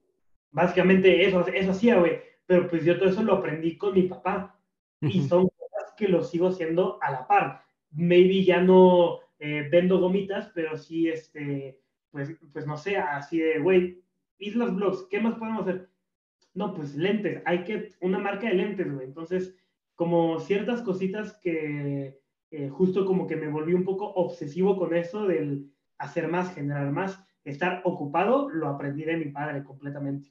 [0.51, 4.59] básicamente eso, eso hacía, güey pero pues yo todo eso lo aprendí con mi papá
[5.01, 7.65] y son cosas que lo sigo haciendo a la par.
[7.93, 11.81] Maybe ya no eh, vendo gomitas, pero sí, este,
[12.13, 14.01] pues, pues no sé, así de, güey,
[14.39, 15.91] Islas Blogs, ¿qué más podemos hacer?
[16.55, 19.05] No, pues lentes, hay que, una marca de lentes, güey.
[19.05, 19.57] Entonces,
[19.97, 22.21] como ciertas cositas que
[22.53, 26.93] eh, justo como que me volví un poco obsesivo con eso del hacer más, generar
[26.93, 30.29] más, estar ocupado, lo aprendí de mi padre completamente.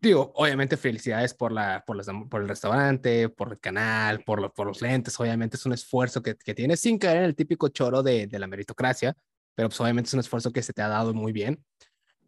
[0.00, 1.96] Digo, obviamente felicidades por, la, por,
[2.40, 5.18] el restaurante, por el canal, por, por los lentes.
[5.18, 8.38] Obviamente es un esfuerzo que, que tienes sin caer en el típico choro de, de
[8.38, 9.16] la meritocracia,
[9.56, 11.64] pero pues obviamente es un esfuerzo que se te ha dado muy bien.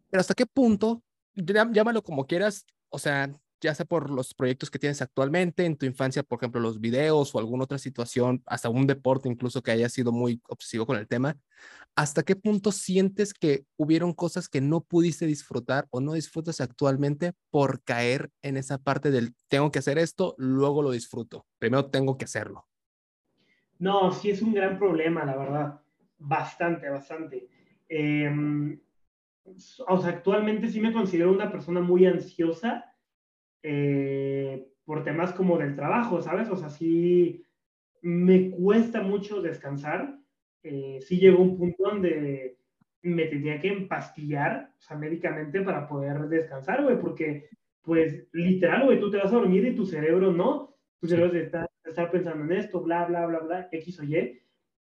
[0.09, 1.01] Pero hasta qué punto,
[1.33, 3.31] llámalo como quieras, o sea,
[3.61, 7.33] ya sea por los proyectos que tienes actualmente, en tu infancia, por ejemplo, los videos
[7.33, 11.07] o alguna otra situación, hasta un deporte incluso que haya sido muy obsesivo con el
[11.07, 11.37] tema,
[11.95, 17.33] ¿hasta qué punto sientes que hubieron cosas que no pudiste disfrutar o no disfrutas actualmente
[17.51, 21.45] por caer en esa parte del tengo que hacer esto, luego lo disfruto?
[21.59, 22.67] Primero tengo que hacerlo.
[23.77, 25.81] No, sí es un gran problema, la verdad.
[26.17, 27.47] Bastante, bastante.
[27.87, 28.79] Em,
[29.87, 32.90] o sea, actualmente sí me considero una persona muy ansiosa
[33.63, 36.49] eh, por temas como del trabajo, ¿sabes?
[36.49, 37.45] O sea, sí
[38.01, 40.17] me cuesta mucho descansar.
[40.63, 42.57] Eh, sí llegó un punto donde
[43.03, 47.49] me tenía que empastillar, o sea, médicamente para poder descansar, güey, porque,
[47.81, 51.67] pues, literal, güey, tú te vas a dormir y tu cerebro no, tu cerebro está,
[51.83, 54.39] está pensando en esto, bla, bla, bla, bla, X o Y,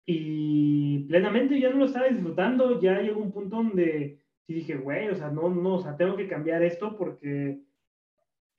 [0.04, 5.08] y plenamente ya no lo estaba disfrutando, ya llegó un punto donde sí dije, güey,
[5.08, 7.60] o sea, no, no, o sea, tengo que cambiar esto porque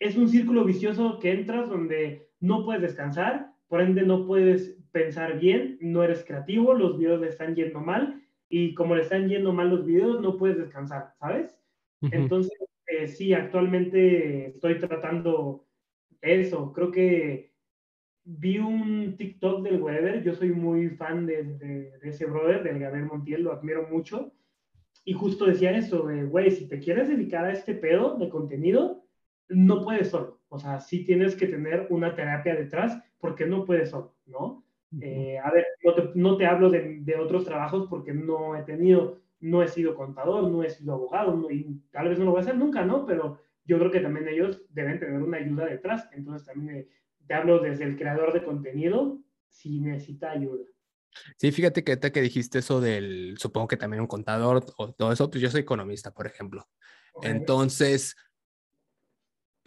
[0.04, 5.40] es un círculo vicioso que entras donde no puedes descansar, por ende no puedes pensar
[5.40, 9.54] bien, no eres creativo, los videos le están yendo mal y como le están yendo
[9.54, 11.58] mal los videos no puedes descansar, ¿sabes?
[12.02, 12.52] Entonces,
[12.86, 15.66] eh, sí, actualmente estoy tratando
[16.22, 16.74] eso.
[16.74, 17.54] Creo que
[18.26, 23.44] vi un TikTok del Weber, yo soy muy fan de, ese brother, del Gabriel Montiel,
[23.44, 24.34] lo admiro mucho.
[25.06, 29.03] Y justo decía eso, güey, si te quieres dedicar a este pedo de contenido,
[29.54, 30.42] no puedes solo.
[30.50, 34.64] O sea, sí tienes que tener una terapia detrás porque no puedes solo, ¿no?
[35.02, 35.66] Eh, a ver,
[36.14, 40.64] no te, hablo de, otros trabajos porque no he tenido, no he sido contador, no
[40.64, 43.06] he sido abogado, y tal vez no lo voy a hacer nunca, ¿no?
[43.06, 46.08] Pero yo creo que también ellos deben tener una ayuda detrás.
[46.12, 46.88] Entonces también eh,
[47.26, 50.66] te hablo desde el creador de contenido si necesita ayuda.
[51.38, 55.30] Sí, fíjate que que dijiste eso del, supongo que también un contador o todo eso,
[55.30, 56.68] pues yo soy economista, por ejemplo.
[57.22, 58.16] Entonces,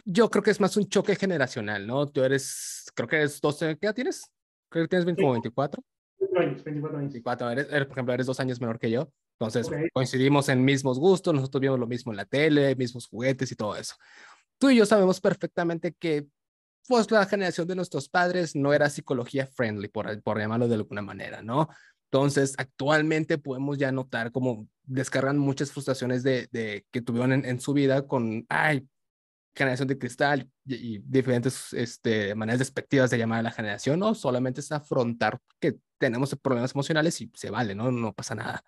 [0.09, 2.07] yo creo que es más un choque generacional, ¿no?
[2.07, 4.31] Tú eres, creo que eres 12, ¿qué edad tienes?
[4.69, 5.83] Creo que tienes 24.
[6.19, 7.11] 24 años, 24 años.
[7.13, 9.11] 24, eres, por ejemplo, eres dos años menor que yo.
[9.37, 13.55] Entonces, coincidimos en mismos gustos, nosotros vimos lo mismo en la tele, mismos juguetes y
[13.55, 13.95] todo eso.
[14.57, 16.25] Tú y yo sabemos perfectamente que
[16.87, 21.01] pues la generación de nuestros padres no era psicología friendly, por, por llamarlo de alguna
[21.01, 21.67] manera, ¿no?
[22.09, 27.59] Entonces, actualmente podemos ya notar cómo descargan muchas frustraciones de, de que tuvieron en, en,
[27.59, 28.87] su vida con, ay,
[29.57, 34.15] generación de cristal y, diferentes este, maneras despectivas de llamar a la generación, ¿no?
[34.15, 37.91] Solamente es afrontar que tenemos problemas emocionales y se vale, ¿no?
[37.91, 38.63] No pasa nada.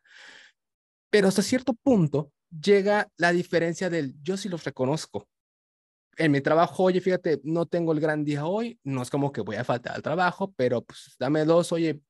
[1.09, 5.27] Pero hasta cierto punto llega la diferencia del yo sí los reconozco.
[6.17, 9.41] En mi trabajo, oye, fíjate, no tengo el gran día hoy, no es como que
[9.41, 12.01] voy a faltar al trabajo, pero pues dame dos, oye,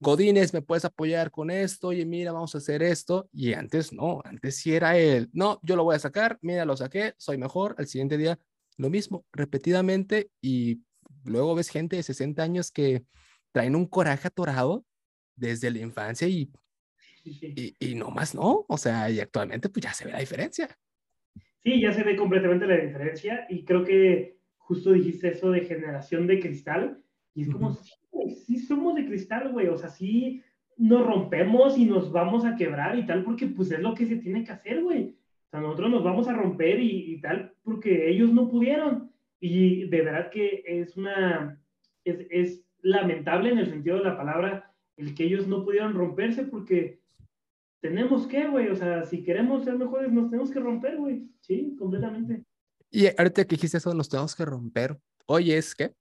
[0.00, 1.88] Godines, ¿me puedes apoyar con esto?
[1.88, 3.28] Oye, mira, vamos a hacer esto.
[3.32, 5.30] Y antes no, antes sí era él.
[5.32, 7.74] No, yo lo voy a sacar, mira, lo saqué, soy mejor.
[7.78, 8.38] Al siguiente día,
[8.76, 10.30] lo mismo, repetidamente.
[10.40, 10.82] Y
[11.24, 13.04] luego ves gente de 60 años que
[13.52, 14.84] traen un coraje atorado
[15.36, 16.50] desde la infancia y
[17.24, 20.68] Y, y no más no, o sea, y actualmente pues ya se ve la diferencia.
[21.62, 26.26] Sí, ya se ve completamente la diferencia y creo que justo dijiste eso de generación
[26.26, 27.03] de cristal
[27.34, 27.76] y es como,
[28.46, 30.42] sí, somos de cristal, güey, o sea, sí
[30.76, 34.16] nos rompemos y nos vamos a quebrar y tal, porque pues es lo que se
[34.16, 35.16] tiene que hacer, güey.
[35.46, 39.12] O sea, nosotros nos vamos a romper y, y tal, porque ellos no pudieron.
[39.40, 41.60] Y de verdad que es una,
[42.04, 46.44] es, es lamentable en el sentido de la palabra el que ellos no pudieron romperse
[46.44, 47.00] porque
[47.80, 51.76] tenemos que, güey, o sea, si queremos ser mejores, nos tenemos que romper, güey, sí,
[51.78, 52.44] completamente.
[52.90, 54.96] Y ahorita que dijiste eso, nos tenemos que romper.
[55.26, 55.92] Hoy es, ¿qué?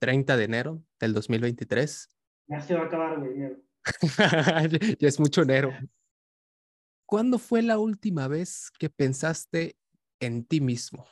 [0.00, 2.08] 30 de enero del 2023.
[2.48, 3.56] Ya se va a acabar, güey, enero.
[4.98, 5.72] ya es mucho enero.
[7.06, 9.76] ¿Cuándo fue la última vez que pensaste
[10.20, 11.06] en ti mismo?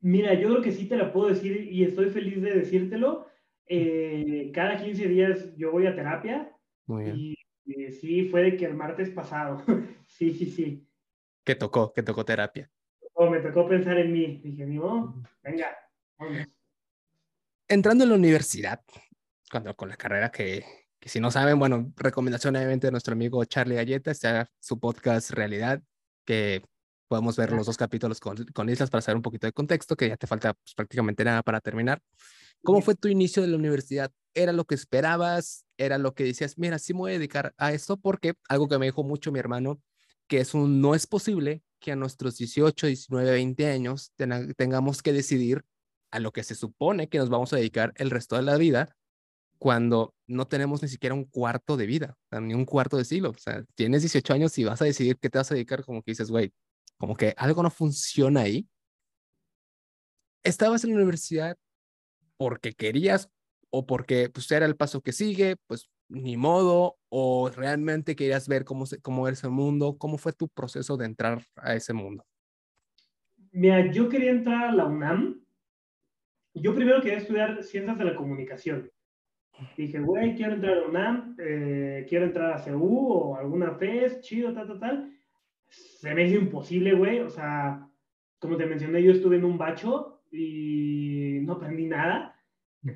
[0.00, 3.26] Mira, yo creo que sí te la puedo decir y estoy feliz de decírtelo.
[3.66, 6.54] Eh, cada 15 días yo voy a terapia.
[6.86, 7.16] Muy bien.
[7.16, 9.64] Y, y sí, fue de que el martes pasado.
[10.06, 10.86] sí, sí, sí.
[11.44, 11.92] ¿Qué tocó?
[11.92, 12.70] ¿Qué tocó terapia?
[13.14, 14.40] Oh, me tocó pensar en mí.
[14.44, 15.76] Dije, modo, venga,
[16.18, 16.57] vamos.
[17.70, 18.80] Entrando en la universidad,
[19.50, 20.64] cuando con la carrera que,
[20.98, 25.32] que si no saben, bueno, recomendación obviamente de nuestro amigo Charlie Galleta, está su podcast
[25.32, 25.82] Realidad,
[26.24, 26.62] que
[27.08, 30.08] podemos ver los dos capítulos con, con Islas para saber un poquito de contexto, que
[30.08, 32.00] ya te falta pues, prácticamente nada para terminar.
[32.62, 34.10] ¿Cómo fue tu inicio de la universidad?
[34.32, 35.66] ¿Era lo que esperabas?
[35.76, 37.98] ¿Era lo que decías, mira, sí me voy a dedicar a esto?
[37.98, 39.78] Porque algo que me dijo mucho mi hermano,
[40.26, 45.02] que es un no es posible que a nuestros 18, 19, 20 años ten tengamos
[45.02, 45.64] que decidir
[46.10, 48.96] a lo que se supone que nos vamos a dedicar el resto de la vida
[49.58, 53.30] cuando no tenemos ni siquiera un cuarto de vida, ni un cuarto de siglo.
[53.30, 56.02] O sea, tienes 18 años y vas a decidir qué te vas a dedicar, como
[56.02, 56.52] que dices, güey,
[56.96, 58.68] como que algo no funciona ahí.
[60.44, 61.56] Estabas en la universidad
[62.36, 63.28] porque querías
[63.70, 68.64] o porque pues era el paso que sigue, pues ni modo, o realmente querías ver
[68.64, 72.24] cómo, se, cómo era ese mundo, cómo fue tu proceso de entrar a ese mundo.
[73.50, 75.44] Mira, yo quería entrar a la UNAM.
[76.54, 78.90] Yo primero quería estudiar ciencias de la comunicación.
[79.76, 84.52] Dije, güey, quiero entrar a UNAM, eh, quiero entrar a CEU o alguna FES, chido,
[84.52, 85.12] tal, tal, tal.
[85.68, 87.20] Se me hizo imposible, güey.
[87.20, 87.88] O sea,
[88.38, 92.34] como te mencioné, yo estuve en un bacho y no aprendí nada.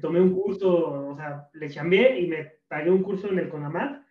[0.00, 4.02] Tomé un curso, o sea, le chambié y me pagué un curso en el CONAMAT.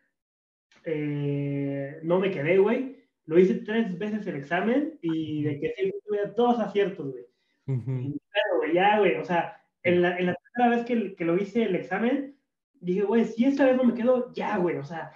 [0.83, 2.97] Eh, no me quedé, güey.
[3.25, 7.25] Lo hice tres veces el examen y de que siempre tuve dos aciertos, güey.
[7.67, 8.20] Uh -huh.
[8.31, 9.15] Claro, güey, ya, güey.
[9.17, 12.37] O sea, en la, en la primera vez que, que, lo hice el examen,
[12.79, 14.77] dije, güey, si esta vez no me quedo, ya, güey.
[14.77, 15.11] O sea,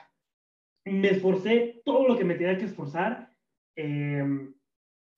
[0.86, 3.30] me esforcé todo lo que me tenía que esforzar.
[3.76, 4.24] Eh,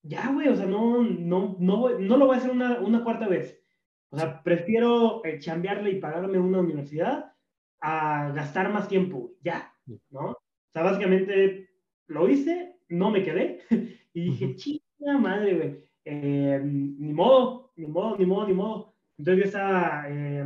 [0.04, 3.28] ya, güey, o sea, no, no, no, no lo voy a hacer una, una cuarta
[3.28, 3.62] vez.
[4.10, 7.34] O sea, prefiero eh, chambearle y pagarme una universidad
[7.82, 9.74] a gastar más tiempo, ya,
[10.10, 10.32] ¿no?
[10.32, 10.42] O
[10.74, 11.70] sea, básicamente
[12.08, 13.60] lo hice, no me quedé
[14.14, 18.94] y dije, chica madre, güey, eh, ni modo, ni modo, ni modo, ni modo.
[19.18, 20.46] Entonces yo estaba eh,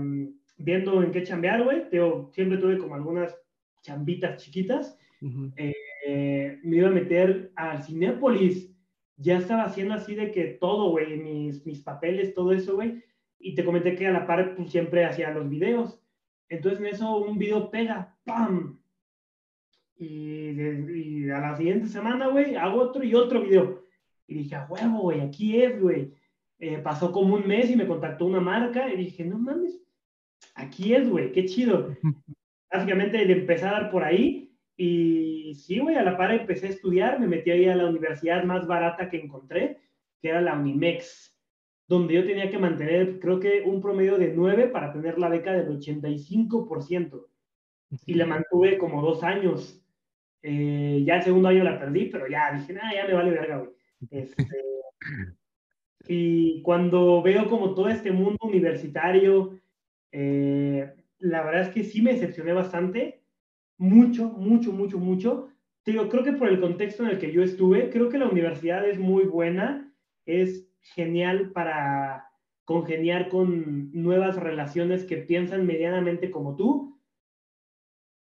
[0.57, 1.83] viendo en qué chambear, güey.
[2.31, 3.35] Siempre tuve como algunas
[3.81, 4.97] chambitas chiquitas.
[5.21, 5.53] Uh -huh.
[6.63, 8.71] me iba a meter al Cinépolis.
[9.17, 13.03] Ya estaba haciendo así de que todo, güey, mis, mis papeles, todo eso, güey
[13.41, 15.99] y te comenté que a la par pues, siempre hacía los videos.
[16.49, 18.79] Entonces en eso un video pega, ¡pam!
[19.95, 23.85] Y, de, y a la siguiente semana, güey, hago otro y otro video.
[24.27, 26.13] Y dije, a huevo, güey, aquí es, güey.
[26.61, 29.81] Eh, pasó como un mes y me contactó una marca y dije, no mames,
[30.55, 31.89] aquí es, güey, qué chido.
[32.71, 36.69] Básicamente le empecé a dar por ahí y sí, güey, a la par empecé a
[36.69, 39.79] estudiar, me metí ahí a la universidad más barata que encontré,
[40.21, 41.31] que era la Unimex
[41.91, 45.51] donde yo tenía que mantener, creo que un promedio de 9 para tener la beca
[45.51, 47.27] del 85%.
[48.05, 49.85] Y la mantuve como dos años.
[50.41, 53.57] Eh, ya el segundo año la perdí, pero ya dije, nada, ya me vale verga,
[53.57, 53.71] güey.
[54.09, 54.47] Este,
[56.13, 59.57] y cuando veo como todo este mundo universitario,
[60.11, 63.23] eh, la verdad es que sí me decepcioné bastante.
[63.77, 65.47] Mucho, mucho, mucho, mucho.
[65.85, 68.85] Digo, creo que por el contexto en el que yo estuve, creo que la universidad
[68.85, 69.89] es muy buena.
[70.25, 72.29] Es genial para
[72.65, 76.99] congeniar con nuevas relaciones que piensan medianamente como tú,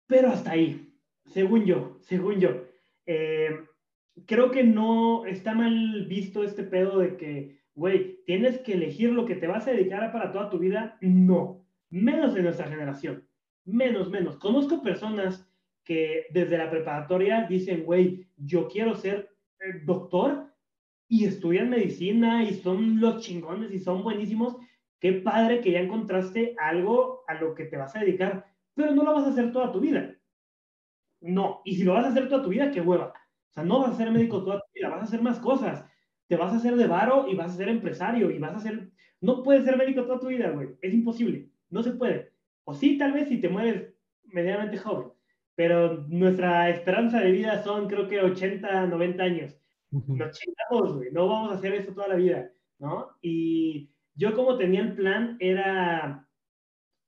[0.06, 0.92] pero hasta ahí,
[1.24, 2.64] según yo, según yo.
[3.06, 3.60] Eh,
[4.26, 9.24] creo que no está mal visto este pedo de que, güey, tienes que elegir lo
[9.26, 10.98] que te vas a dedicar para toda tu vida.
[11.00, 13.26] No, menos de nuestra generación,
[13.64, 14.36] menos, menos.
[14.38, 15.48] Conozco personas
[15.84, 20.52] que desde la preparatoria dicen, güey, yo quiero ser eh, doctor
[21.08, 24.56] y estudian medicina y son los chingones y son buenísimos,
[25.00, 29.02] qué padre que ya encontraste algo a lo que te vas a dedicar, pero no
[29.04, 30.14] lo vas a hacer toda tu vida.
[31.20, 31.62] no.
[31.64, 33.12] Y si lo vas a hacer toda tu vida, qué hueva.
[33.50, 35.84] O sea, no vas a ser médico toda tu vida, vas a hacer más cosas.
[36.28, 38.90] Te vas a hacer de varo y vas a ser empresario y vas a ser...
[39.20, 40.70] No puedes ser médico toda tu vida, güey.
[40.80, 41.48] Es imposible.
[41.70, 42.32] No se puede.
[42.64, 43.92] O sí, tal vez si te mueres
[44.24, 45.12] medianamente joven.
[45.54, 49.56] Pero nuestra esperanza de vida son, creo que 80, 90 años.
[49.90, 51.12] Nos chingamos, güey.
[51.12, 53.10] No vamos a hacer eso toda la vida, ¿no?
[53.20, 56.26] Y yo como tenía el plan era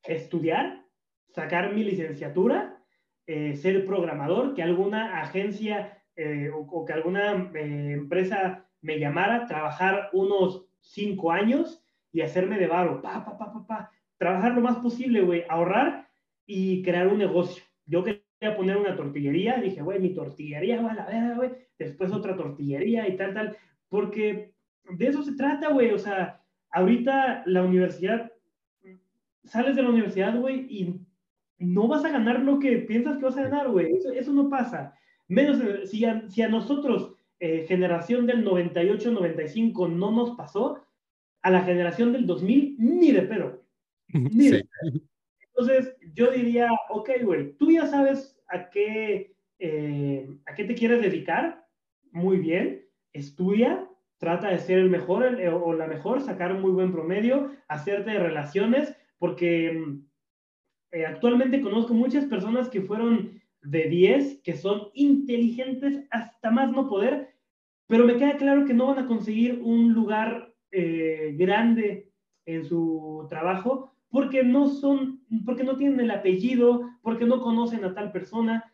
[0.03, 0.85] estudiar,
[1.31, 2.83] sacar mi licenciatura,
[3.27, 10.11] eh, ser programador, que alguna agencia eh, o, que alguna eh, empresa me llamara, trabajar
[10.13, 11.83] unos cinco años
[12.13, 16.07] y hacerme de varo, pa, pa, pa, pa, pa, trabajar lo más posible, güey, ahorrar
[16.47, 17.65] y crear un negocio.
[17.87, 22.13] Yo quería poner una tortillería, dije, güey, mi tortillería va a la verga, güey, después
[22.13, 23.57] otra tortillería y tal, tal,
[23.89, 24.53] porque
[24.91, 28.31] de eso se trata, güey, o sea, ahorita la universidad,
[29.45, 31.01] sales de la universidad, güey, y
[31.59, 33.93] no vas a ganar lo que piensas que vas a ganar, güey.
[33.93, 34.95] Eso, eso, no pasa.
[35.27, 35.59] Menos
[35.89, 37.14] si a, si a nosotros,
[37.47, 40.83] eh, generación del 98-95, no nos pasó,
[41.43, 43.63] a la generación del 2000, ni de pedo.
[44.09, 45.01] Ni de pedo.
[45.49, 51.03] Entonces, yo diría, ok, güey, tú ya sabes a qué, eh, a qué te quieres
[51.03, 51.67] dedicar.
[52.13, 56.93] Muy bien, estudia, trata de ser el mejor o la mejor, sacar un muy buen
[56.93, 60.07] promedio, hacerte relaciones, porque mm,
[60.93, 66.89] eh, actualmente conozco muchas personas que fueron de 10, que son inteligentes hasta más no
[66.89, 67.34] poder,
[67.87, 72.11] pero me queda claro que no van a conseguir un lugar eh, grande
[72.47, 77.95] en su trabajo porque no son, porque no tienen el apellido, porque no conocen a
[77.95, 78.73] tal persona.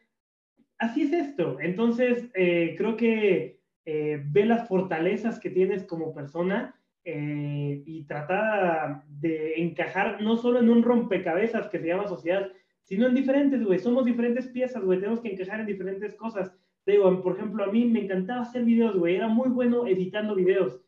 [0.78, 1.58] Así es esto.
[1.60, 9.54] Entonces, eh, creo que ve las fortalezas que tienes como persona eh, y trata de
[9.62, 12.52] encajar no solo en un rompecabezas que se llama sociedad,
[12.82, 13.78] sino en diferentes, güey.
[13.78, 15.00] Somos diferentes piezas, güey.
[15.00, 16.52] Tenemos que encajar en diferentes cosas.
[16.86, 19.16] Digo, por ejemplo, a mí me encantaba hacer videos, güey.
[19.16, 20.80] Era muy bueno editando videos.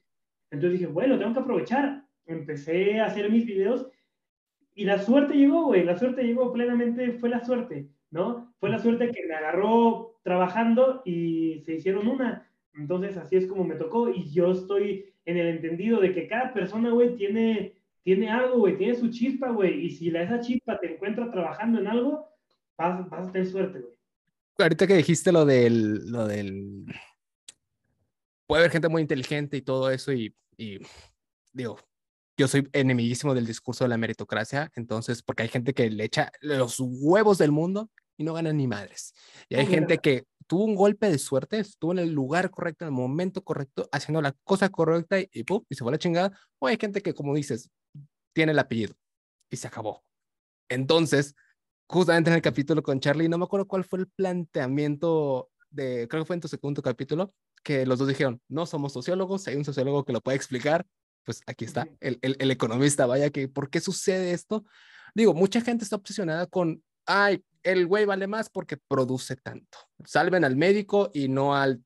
[0.50, 2.04] Entonces dije, bueno, tengo que aprovechar.
[2.26, 3.86] Empecé a hacer mis videos
[4.74, 5.84] y la suerte llegó, güey.
[5.84, 8.54] La suerte llegó plenamente, fue la suerte, ¿no?
[8.58, 12.48] Fue la suerte que me agarró trabajando y se hicieron una.
[12.74, 16.52] Entonces así es como me tocó y yo estoy en el entendido de que cada
[16.52, 20.80] persona, güey, tiene, tiene algo, güey, tiene su chispa, güey, y si la, esa chispa
[20.80, 22.28] te encuentra trabajando en algo,
[22.76, 23.94] vas, vas a tener suerte, güey.
[24.58, 26.84] Ahorita que dijiste lo del, lo del...
[28.46, 30.78] Puede haber gente muy inteligente y todo eso y, y
[31.52, 31.78] digo,
[32.36, 36.30] yo soy enemiguísimo del discurso de la meritocracia, entonces, porque hay gente que le echa
[36.40, 39.14] los huevos del mundo y no gana ni madres.
[39.48, 42.88] Y hay gente que tuvo un golpe de suerte, estuvo en el lugar correcto, en
[42.88, 46.38] el momento correcto, haciendo la cosa correcta y, y, y se fue la chingada.
[46.58, 47.70] O hay gente que, como dices,
[48.34, 48.94] tiene el apellido
[49.50, 50.04] y se acabó.
[50.68, 51.34] Entonces,
[51.92, 56.22] justamente en el capítulo con Charlie, no me acuerdo cuál fue el planteamiento de, creo
[56.22, 59.64] que fue en tu segundo capítulo, que los dos dijeron, no somos sociólogos, hay un
[59.64, 60.86] sociólogo que lo puede explicar,
[61.24, 64.64] pues aquí está, el, el, el economista, vaya que, ¿por qué sucede esto?
[65.14, 69.78] Digo, mucha gente está obsesionada con, ay, el güey vale más porque produce tanto.
[70.04, 71.84] Salven al médico y no al,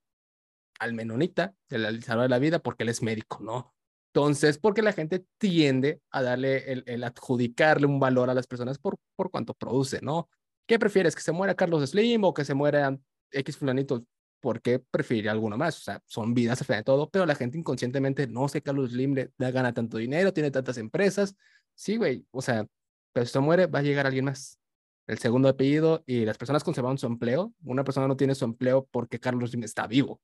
[0.79, 3.76] al menonita, el salvar la vida, porque él es médico, ¿no?
[4.17, 8.97] Entonces, porque la gente tiende a darle el, adjudicarle un valor a las personas por,
[9.15, 10.31] por cuánto produce, ¿no?
[10.67, 11.15] ¿Qué prefieres?
[11.15, 12.99] ¿Que se muera Carlos Slim o que se muera
[13.31, 14.07] X fulanito?
[14.41, 15.77] ¿Por qué preferiría alguno más?
[15.77, 18.93] O sea, son vidas al final de todo, pero la gente inconscientemente no sé Carlos
[18.93, 21.37] Slim le da gana tanto dinero, tiene tantas empresas.
[21.75, 22.67] Sí, güey, o sea,
[23.13, 24.59] pero si se muere, va a llegar alguien más
[25.07, 27.53] el segundo apellido y las personas conservaron su empleo.
[27.65, 30.23] Una persona no tiene su empleo porque Carlos Lim está vivo.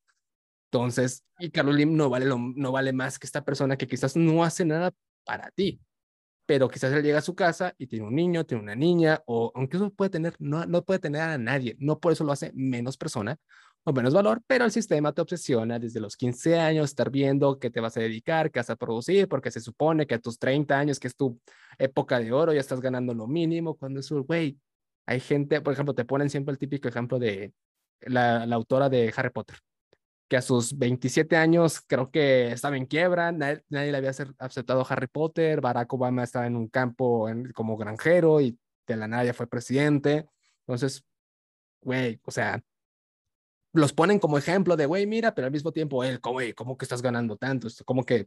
[0.73, 4.16] Entonces, y Carlos Lim no vale, lo, no vale más que esta persona que quizás
[4.16, 4.91] no hace nada
[5.23, 5.79] para ti,
[6.47, 9.53] pero quizás él llega a su casa y tiene un niño, tiene una niña, o
[9.55, 12.53] aunque eso puede tener, no, no puede tener a nadie, no por eso lo hace
[12.55, 13.37] menos persona
[13.85, 17.68] o menos valor, pero el sistema te obsesiona desde los 15 años, estar viendo qué
[17.68, 20.79] te vas a dedicar, qué vas a producir, porque se supone que a tus 30
[20.79, 21.39] años, que es tu
[21.79, 24.59] época de oro, ya estás ganando lo mínimo, cuando es, güey,
[25.05, 27.53] hay gente, por ejemplo, te ponen siempre el típico ejemplo de
[28.01, 29.59] la, la autora de Harry Potter,
[30.33, 34.87] que a sus 27 años creo que estaba en quiebra, nadie, nadie le había aceptado
[34.89, 39.35] Harry Potter, Barack Obama estaba en un campo como granjero y de la nada ya
[39.35, 40.26] fue presidente.
[40.61, 41.05] Entonces,
[41.83, 42.64] güey, o sea,
[43.74, 46.87] los ponen como ejemplo de, güey, mira, pero al mismo tiempo él, güey, ¿cómo que
[46.87, 47.68] estás ganando tanto?
[47.85, 48.26] Como que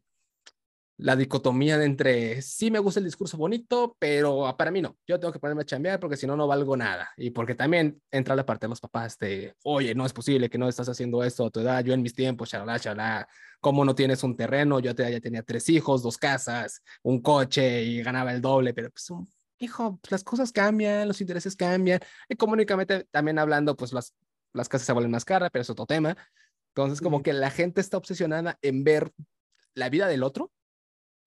[0.98, 4.98] la dicotomía de entre sí me gusta el discurso bonito, pero para mí no.
[5.06, 7.10] Yo tengo que ponerme a chambear porque si no, no valgo nada.
[7.18, 10.58] Y porque también entra la parte de los papás de, oye, no es posible que
[10.58, 11.84] no estás haciendo esto a tu edad.
[11.84, 13.28] Yo en mis tiempos, chalala, chalala,
[13.60, 14.80] ¿cómo no tienes un terreno?
[14.80, 19.12] Yo ya tenía tres hijos, dos casas, un coche y ganaba el doble, pero pues
[19.58, 24.14] hijo, pues, las cosas cambian, los intereses cambian, económicamente también hablando, pues las,
[24.54, 26.16] las casas se vuelven más caras, pero es otro tema.
[26.70, 29.12] Entonces, como que la gente está obsesionada en ver
[29.74, 30.52] la vida del otro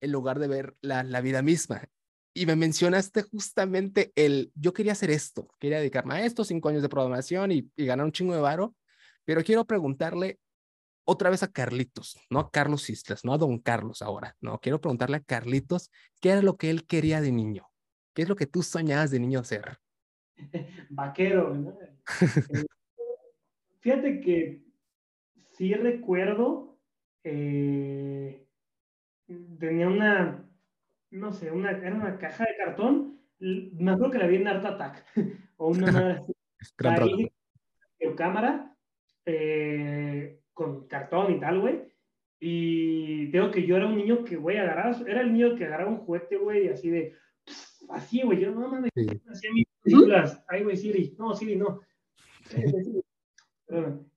[0.01, 1.83] en lugar de ver la, la vida misma.
[2.33, 6.81] Y me mencionaste justamente el, yo quería hacer esto, quería dedicarme a esto, cinco años
[6.81, 8.75] de programación y, y ganar un chingo de varo,
[9.25, 10.39] pero quiero preguntarle
[11.09, 14.79] otra vez a Carlitos, no a Carlos Islas, no a don Carlos ahora, no, quiero
[14.79, 15.91] preguntarle a Carlitos
[16.21, 17.67] qué era lo que él quería de niño,
[18.13, 19.79] qué es lo que tú soñabas de niño ser.
[20.89, 21.77] Vaquero, ¿no?
[21.81, 22.65] Eh,
[23.79, 24.63] fíjate que
[25.57, 26.79] sí recuerdo,
[27.23, 28.47] eh,
[29.59, 30.45] tenía una,
[31.11, 34.65] no sé, una, era una caja de cartón, me acuerdo que la vi en Art
[34.65, 35.05] Attack,
[35.57, 36.21] o una
[38.15, 38.75] cámara,
[39.25, 41.81] eh, con cartón y tal, güey.
[42.41, 45.91] Y tengo que yo era un niño que, güey, agarraba, era el niño que agarraba
[45.91, 47.15] un juguete, güey, así de,
[47.89, 48.91] así, güey, yo no mames,
[49.29, 51.81] hacía mis películas, ay, güey, Siri, no, Siri, no.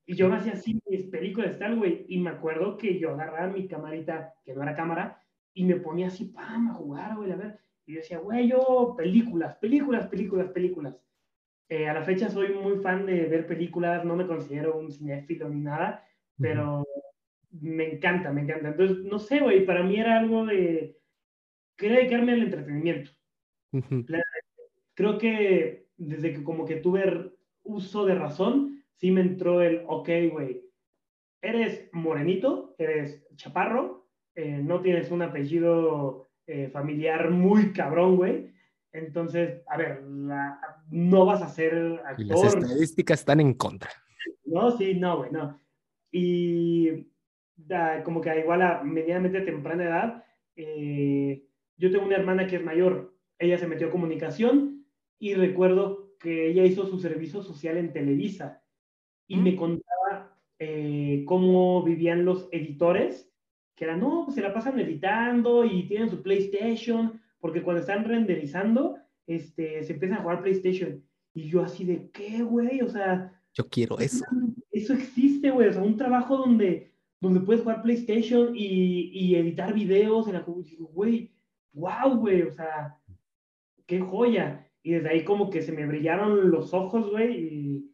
[0.07, 3.53] y yo me hacía así mis películas, tal, güey, y me acuerdo que yo agarraba
[3.53, 5.23] mi camarita, que no era cámara,
[5.55, 7.59] y me ponía así, pam, a jugar, güey, a ver.
[7.87, 10.97] Y yo decía, güey, yo, películas, películas, películas, películas.
[11.69, 15.49] Eh, a la fecha soy muy fan de ver películas, no me considero un cinéfilo
[15.49, 16.05] ni nada,
[16.39, 16.85] pero
[17.51, 18.69] me encanta, me encanta.
[18.69, 20.99] Entonces, no sé, güey, para mí era algo de...
[21.77, 23.11] Quería dedicarme al entretenimiento.
[24.95, 27.33] Creo que desde que como que tuve
[27.63, 30.63] uso de razón, sí me entró el, ok, güey,
[31.41, 38.53] eres morenito, eres chaparro, eh, no tienes un apellido eh, familiar muy cabrón, güey.
[38.93, 42.27] Entonces, a ver, no vas a ser actor.
[42.27, 43.91] las estadísticas están en contra.
[44.45, 45.59] No, sí, no, güey, no.
[46.11, 47.09] Y
[48.05, 50.25] como que igual a medianamente temprana edad,
[50.57, 54.87] eh, yo tengo una hermana que es mayor, ella se metió a comunicación
[55.19, 58.62] y recuerdo que ella hizo su servicio social en Televisa
[59.33, 63.33] y me contaba eh, cómo vivían los editores,
[63.75, 68.05] que eran, no, pues se la pasan editando y tienen su PlayStation, porque cuando están
[68.05, 71.03] renderizando, este, se empiezan a jugar PlayStation.
[71.33, 72.83] Y yo así de, ¿qué, güey?
[72.83, 73.33] O sea...
[73.55, 74.25] Yo quiero eso
[74.71, 75.69] eso existe, güey.
[75.69, 80.45] O sea, un trabajo donde, donde puedes jugar PlayStation y, y editar videos en la
[80.45, 81.33] güey,
[81.73, 82.99] wow, güey, o sea,
[83.87, 84.69] qué joya.
[84.83, 87.92] Y desde ahí como que se me brillaron los ojos, güey, y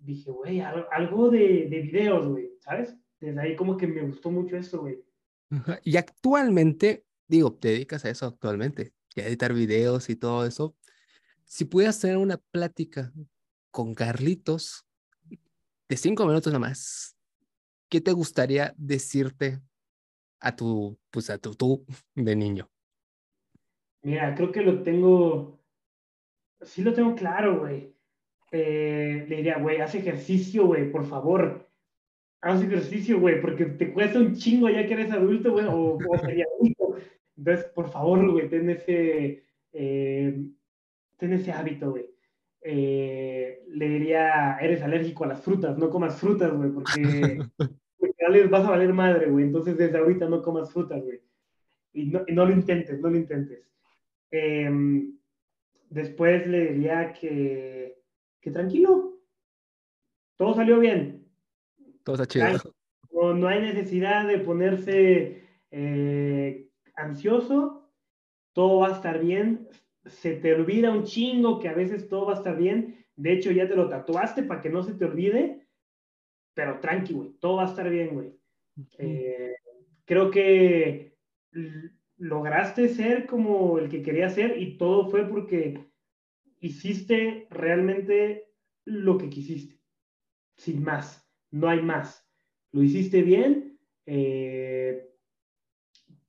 [0.00, 2.96] dije, güey, algo de, de videos, güey, ¿sabes?
[3.20, 5.02] Desde ahí como que me gustó mucho eso, güey.
[5.82, 10.76] Y actualmente, digo, te dedicas a eso actualmente, a editar videos y todo eso.
[11.44, 13.12] Si pudieras tener una plática
[13.70, 14.86] con Carlitos,
[15.88, 17.16] de cinco minutos nomás,
[17.88, 19.60] ¿qué te gustaría decirte
[20.38, 21.84] a tu, pues a tu tú
[22.14, 22.70] de niño?
[24.02, 25.60] Mira, creo que lo tengo,
[26.62, 27.94] sí lo tengo claro, güey.
[28.52, 31.68] Eh, le diría, güey, haz ejercicio, güey, por favor.
[32.40, 36.18] Haz ejercicio, güey, porque te cuesta un chingo ya que eres adulto, güey, o, o
[36.18, 36.96] sería adulto.
[37.36, 40.44] Entonces, por favor, güey, ten ese, eh,
[41.16, 42.06] ten ese hábito, güey.
[42.62, 46.92] Eh, le diría, eres alérgico a las frutas, no comas frutas, güey, porque,
[47.98, 49.46] porque vas a valer madre, güey.
[49.46, 51.20] Entonces desde ahorita no comas frutas, güey.
[51.92, 53.66] Y no, no, lo intentes, no lo intentes.
[54.30, 55.16] Em,
[55.88, 57.99] después le diría que,
[58.40, 59.20] que tranquilo,
[60.36, 61.26] todo salió bien.
[62.04, 62.74] Todo está chido.
[63.12, 67.92] No, no hay necesidad de ponerse eh, ansioso,
[68.52, 69.68] todo va a estar bien,
[70.06, 73.06] se te olvida un chingo que a veces todo va a estar bien.
[73.16, 75.66] De hecho, ya te lo tatuaste para que no se te olvide.
[76.54, 77.30] Pero tranqui, güey.
[77.38, 78.34] Todo va a estar bien, güey.
[78.98, 79.54] Eh,
[80.04, 81.16] creo que
[82.16, 85.89] lograste ser como el que quería ser y todo fue porque
[86.60, 88.52] hiciste realmente
[88.84, 89.80] lo que quisiste.
[90.56, 91.26] Sin más.
[91.50, 92.26] No hay más.
[92.72, 93.80] Lo hiciste bien.
[94.06, 95.10] Eh,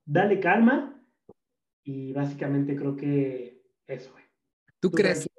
[0.05, 0.97] dale calma.
[1.83, 4.23] Y básicamente creo que eso, güey.
[4.79, 5.29] ¿Tú, crees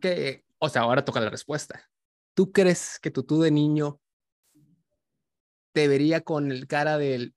[0.00, 1.88] que, o sea, ahora toca la respuesta.
[2.34, 4.00] ¿Tú crees que tu tú de niño
[5.72, 7.35] te vería con el cara del,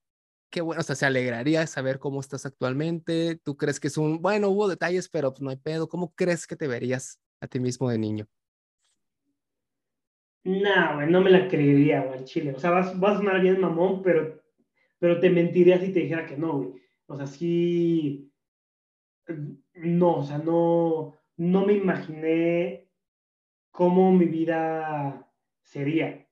[0.49, 3.39] qué bueno, o sea, se alegraría de saber cómo estás actualmente?
[3.43, 5.87] ¿Tú crees que es un, bueno, hubo detalles, pero pues no hay pedo?
[5.87, 8.27] ¿Cómo crees que te verías a ti mismo de niño?
[10.43, 12.53] No, güey, no me la creería, güey, Chile.
[12.55, 14.41] O sea, vas, vas a sonar bien mamón, pero,
[14.97, 16.81] pero te mentiría si te dijera que no, güey.
[17.07, 18.31] O sea, sí,
[19.73, 22.87] no, o sea, no, no me imaginé
[23.71, 25.31] cómo mi vida
[25.63, 26.27] sería.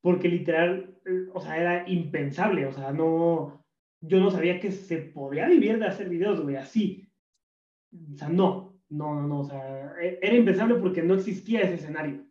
[0.00, 0.93] Porque literal,
[1.32, 3.64] o sea, era impensable, o sea, no,
[4.00, 7.08] yo no sabía que se podía vivir de hacer videos, güey, así.
[8.12, 11.74] O sea, no, no, no, no, o sea, e, era impensable porque no existía ese
[11.74, 12.26] escenario.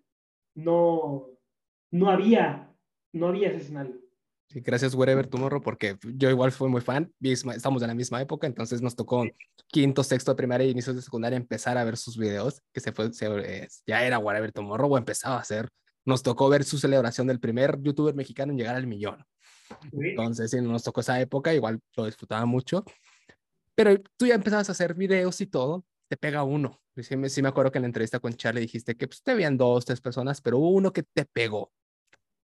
[0.56, 1.28] No,
[1.92, 2.74] no había,
[3.14, 4.04] no había ese escenario.
[4.50, 8.46] Sí, gracias, Wherever Tomorrow, porque yo igual fui muy fan, estamos en la misma época,
[8.46, 9.26] entonces nos tocó
[9.68, 12.92] quinto, sexto de primaria y inicios de secundaria empezar a ver sus videos, que se
[12.92, 13.10] fue,
[13.46, 15.70] eh, ya era Wherever Tomorrow o empezaba a hacer.
[16.06, 19.26] Nos tocó ver su celebración del primer youtuber mexicano en llegar al millón.
[19.92, 22.84] Entonces, sí, nos tocó esa época, igual lo disfrutaba mucho.
[23.76, 26.82] Pero tú ya empezabas a hacer videos y todo, te pega uno.
[26.98, 29.34] Sí me, sí me acuerdo que en la entrevista con Charlie dijiste que pues, te
[29.34, 31.72] veían dos, tres personas, pero hubo uno que te pegó.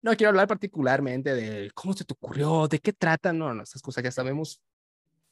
[0.02, 3.80] No quiero hablar particularmente de cómo se te ocurrió, de qué trata, no, no, esas
[3.80, 4.60] cosas ya sabemos.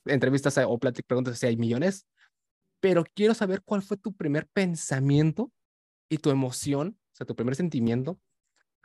[0.07, 2.07] Entrevistas o preguntas si hay millones,
[2.81, 5.53] pero quiero saber cuál fue tu primer pensamiento
[6.09, 8.19] y tu emoción, o sea, tu primer sentimiento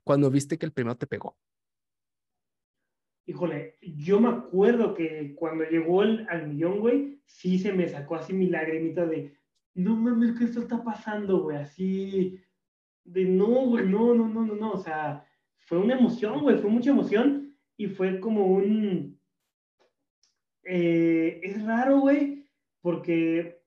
[0.03, 1.37] cuando viste que el primero te pegó
[3.27, 8.15] híjole, yo me acuerdo que cuando llegó el, al millón, güey, sí se me sacó
[8.15, 9.37] así mi lagrimita de,
[9.75, 11.57] no mames, ¿qué esto está pasando, güey?
[11.57, 12.39] Así,
[13.03, 15.25] de no, güey, no, no, no, no, no, o sea,
[15.57, 19.19] fue una emoción, güey, fue mucha emoción y fue como un...
[20.63, 22.49] Eh, es raro, güey,
[22.81, 23.61] porque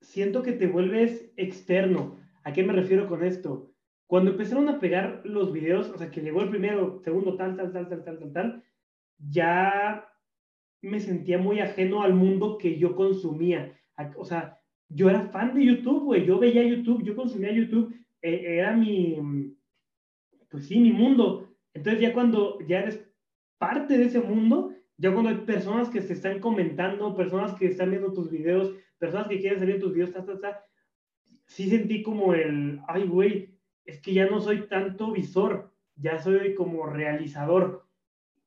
[0.00, 2.17] siento que te vuelves externo.
[2.48, 3.74] ¿A qué me refiero con esto?
[4.06, 7.74] Cuando empezaron a pegar los videos, o sea, que llegó el primero, segundo, tal, tal,
[7.74, 8.64] tal, tal, tal, tal, tal,
[9.18, 10.08] ya
[10.80, 13.78] me sentía muy ajeno al mundo que yo consumía.
[14.16, 16.24] O sea, yo era fan de YouTube, güey.
[16.24, 17.94] Yo veía YouTube, yo consumía YouTube.
[18.22, 19.54] Eh, era mi,
[20.48, 21.54] pues sí, mi mundo.
[21.74, 23.06] Entonces ya cuando ya eres
[23.58, 27.90] parte de ese mundo, ya cuando hay personas que se están comentando, personas que están
[27.90, 30.64] viendo tus videos, personas que quieren salir tus videos, ta, ta, ta,
[31.48, 36.54] sí sentí como el, ay, güey, es que ya no soy tanto visor, ya soy
[36.54, 37.88] como realizador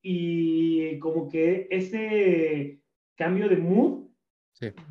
[0.01, 2.81] y como que ese
[3.15, 4.07] cambio de mood,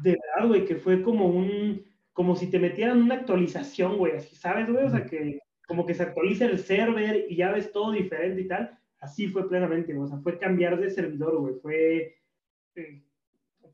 [0.02, 4.34] de verdad, güey, que fue como un, como si te metieran una actualización, güey, así,
[4.34, 4.84] ¿sabes, güey?
[4.84, 8.48] O sea, que como que se actualiza el server y ya ves todo diferente y
[8.48, 8.76] tal.
[8.98, 12.16] Así fue plenamente, o sea, fue cambiar de servidor, güey, fue,
[12.74, 13.04] eh,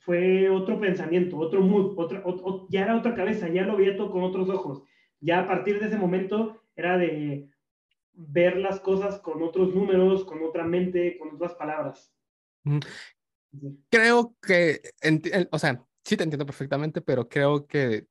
[0.00, 4.22] fue otro pensamiento, otro mood, otro, ya era otra cabeza, ya lo veía todo con
[4.22, 4.82] otros ojos.
[5.20, 7.48] Ya a partir de ese momento era de,
[8.16, 12.12] ver las cosas con otros números, con otra mente, con otras palabras.
[13.90, 14.80] Creo que,
[15.50, 18.06] o sea, sí te entiendo perfectamente, pero creo que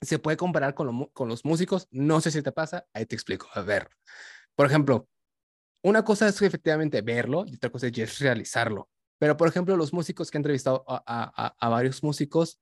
[0.00, 1.88] se puede comparar con, con los músicos.
[1.90, 3.48] No sé si te pasa, ahí te explico.
[3.54, 3.88] A ver,
[4.54, 5.08] por ejemplo,
[5.82, 8.88] una cosa es efectivamente verlo y otra cosa es realizarlo.
[9.22, 12.58] Pero, por ejemplo, los músicos que he entrevistado a, a, varios músicos,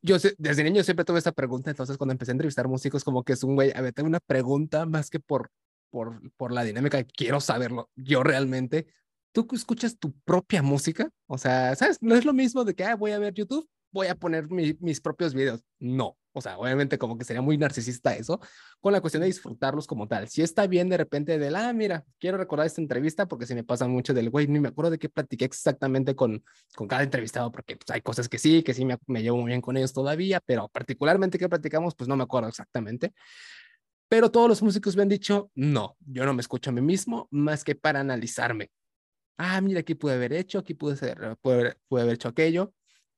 [0.00, 3.34] yo desde niño siempre tuve esta pregunta, entonces cuando empecé a entrevistar músicos, como que
[3.34, 5.50] es un güey, a ver, tengo una pregunta más que por
[5.90, 8.86] por, por la dinámica, quiero saberlo yo realmente.
[9.32, 11.10] ¿Tú escuchas tu propia música?
[11.26, 11.98] O sea, ¿sabes?
[12.00, 15.00] No es lo mismo de que ah, voy a ver YouTube, voy a poner mis
[15.00, 15.64] propios videos.
[15.78, 18.40] No, o sea, obviamente como que sería muy narcisista eso,
[18.80, 20.28] con la cuestión de disfrutarlos como tal.
[20.28, 23.62] Si está bien de repente de, ah, mira, quiero recordar esta entrevista porque se me
[23.62, 27.52] pasa mucho del, güey, ni me acuerdo de qué platiqué exactamente con, con cada entrevistado,
[27.52, 29.92] porque pues, hay cosas que sí, que sí me, me llevo muy bien con ellos
[29.92, 33.14] todavía, pero particularmente qué platicamos, pues no me acuerdo exactamente.
[34.08, 37.28] Pero todos los músicos me han dicho, no, yo no me escucho a mí mismo
[37.30, 38.70] más que para analizarme.
[39.36, 42.72] Ah, mira, aquí pude haber hecho, aquí pude, ser, pude, haber hecho aquello.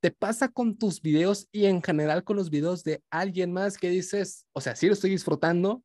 [0.06, 3.90] ¿Te pasa con tus videos y en general con los videos de alguien más que
[3.90, 5.82] dices, o sea, sí lo estoy disfrutando,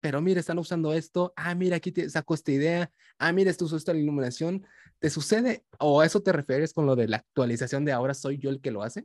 [0.00, 3.66] pero mira, están usando esto, ah, mira, aquí te saco esta idea, ah, mira, esto
[3.66, 4.64] usó esta iluminación,
[4.98, 8.38] ¿te sucede o a eso te refieres con lo de la actualización de ahora soy
[8.38, 9.04] yo el que lo hace?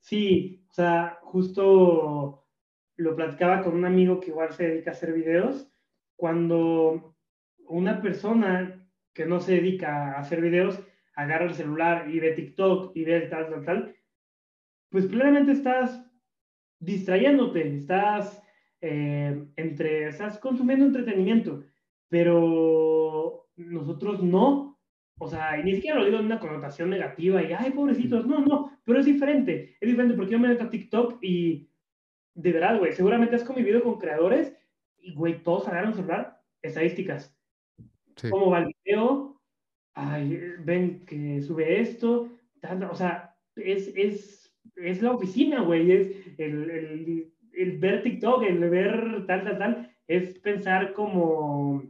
[0.00, 2.48] Sí, o sea, justo
[2.96, 5.68] lo platicaba con un amigo que igual se dedica a hacer videos,
[6.16, 7.14] cuando
[7.68, 10.80] una persona que no se dedica a hacer videos
[11.14, 13.96] agarra el celular y ve TikTok y ve tal, tal, tal,
[14.90, 16.04] pues plenamente estás
[16.78, 18.42] distrayéndote, estás
[18.80, 21.64] eh, entre, estás consumiendo entretenimiento,
[22.08, 24.80] pero nosotros no,
[25.18, 28.40] o sea, y ni siquiera lo digo en una connotación negativa y, ay, pobrecitos, no,
[28.40, 31.70] no, pero es diferente, es diferente porque yo me meto a TikTok y
[32.34, 34.56] de verdad, güey, seguramente has convivido con creadores
[34.96, 37.36] y, güey, todos agarran celular, estadísticas.
[38.30, 39.39] ¿Cómo va el video?
[39.94, 42.30] Ay, ven que sube esto.
[42.90, 48.58] o sea, es, es, es la oficina, güey, es el, el, el, ver TikTok, el
[48.70, 51.82] ver tal, tal, tal, es pensar como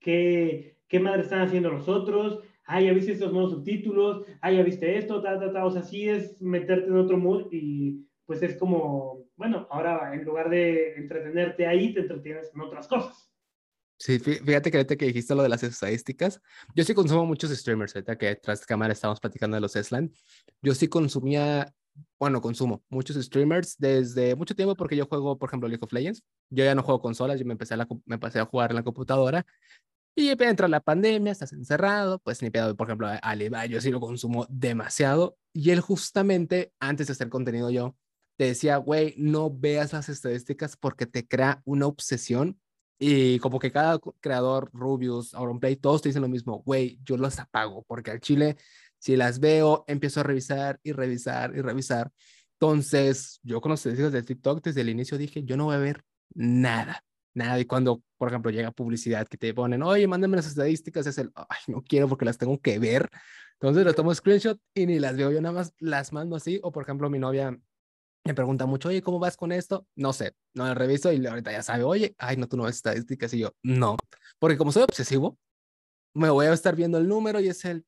[0.00, 4.62] qué, qué madre están haciendo los otros, ah, ya viste estos nuevos subtítulos, ah, ya
[4.62, 8.42] viste esto, tal, tal, tal, o sea, sí es meterte en otro mood y pues
[8.42, 13.30] es como bueno, ahora en lugar de entretenerte ahí, te entretienes en otras cosas.
[13.96, 16.40] Sí, fíjate que ahorita que dijiste lo de las estadísticas,
[16.74, 20.12] yo sí consumo muchos streamers, ahorita que tras cámara estábamos platicando de los Eslan,
[20.62, 21.72] yo sí consumía
[22.18, 26.24] bueno, consumo muchos streamers desde mucho tiempo porque yo juego, por ejemplo, League of Legends.
[26.50, 28.76] Yo ya no juego consolas, yo me empecé a, la, me empecé a jugar en
[28.76, 29.46] la computadora.
[30.16, 32.76] Y entra la pandemia, estás encerrado, pues ni pedo.
[32.76, 35.36] Por ejemplo, Alibaba, yo sí lo consumo demasiado.
[35.52, 37.96] Y él justamente, antes de hacer contenido yo,
[38.36, 42.60] te decía, güey, no veas las estadísticas porque te crea una obsesión.
[43.06, 47.38] Y como que cada creador, Rubius, Auronplay, todos te dicen lo mismo, güey, yo los
[47.38, 48.56] apago porque al chile
[49.04, 52.10] si las veo, empiezo a revisar y revisar y revisar.
[52.54, 55.78] Entonces, yo con los estadísticas de TikTok desde el inicio dije, yo no voy a
[55.78, 56.02] ver
[56.34, 57.60] nada, nada.
[57.60, 61.30] Y cuando, por ejemplo, llega publicidad que te ponen, oye, mándame las estadísticas, es el,
[61.34, 63.10] ay, no quiero porque las tengo que ver.
[63.60, 66.58] Entonces, le tomo screenshot y ni las veo, yo nada más las mando así.
[66.62, 67.54] O, por ejemplo, mi novia
[68.24, 69.86] me pregunta mucho, oye, ¿cómo vas con esto?
[69.96, 72.76] No sé, no la reviso y ahorita ya sabe, oye, ay, no, tú no ves
[72.76, 73.32] estadísticas.
[73.34, 73.96] Y yo, no,
[74.38, 75.38] porque como soy obsesivo,
[76.14, 77.84] me voy a estar viendo el número y es el,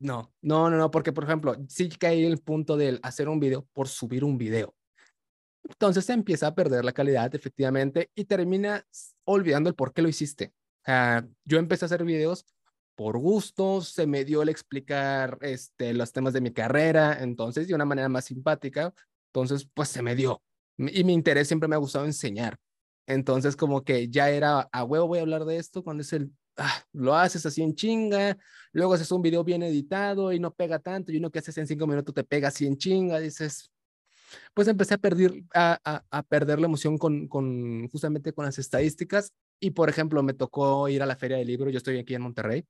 [0.00, 3.66] no, no, no, no, porque por ejemplo, sí hay el punto del hacer un video
[3.72, 4.74] por subir un video.
[5.64, 8.86] Entonces se empieza a perder la calidad efectivamente y termina
[9.24, 10.52] olvidando el por qué lo hiciste.
[11.44, 12.46] yo empecé a hacer videos
[12.96, 17.74] por gusto, se me dio el explicar este, los temas de mi carrera, entonces de
[17.74, 18.92] una manera más simpática,
[19.28, 20.42] entonces pues se me dio.
[20.76, 22.56] Y mi interés siempre me ha gustado enseñar.
[23.06, 26.30] Entonces como que ya era, a huevo voy a hablar de esto cuando es el
[26.60, 28.36] Ah, lo haces así en chinga,
[28.72, 31.68] luego haces un video bien editado y no pega tanto, y uno que haces en
[31.68, 33.70] cinco minutos te pega así en chinga, dices,
[34.54, 39.32] pues empecé a perder, a, a, perder la emoción con, con, justamente con las estadísticas,
[39.60, 42.22] y por ejemplo, me tocó ir a la feria del libro, yo estoy aquí en
[42.22, 42.64] Monterrey,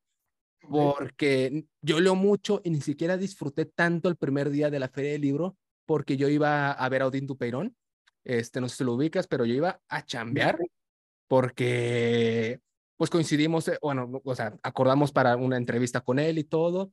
[0.68, 5.12] porque yo leo mucho y ni siquiera disfruté tanto el primer día de la feria
[5.12, 5.56] del libro,
[5.88, 7.74] porque yo iba a ver a Odín Dupeirón,
[8.22, 10.58] este, no sé si lo ubicas, pero yo iba a chambear,
[11.26, 12.60] porque
[12.98, 16.92] pues coincidimos, eh, bueno, o sea, acordamos para una entrevista con él y todo,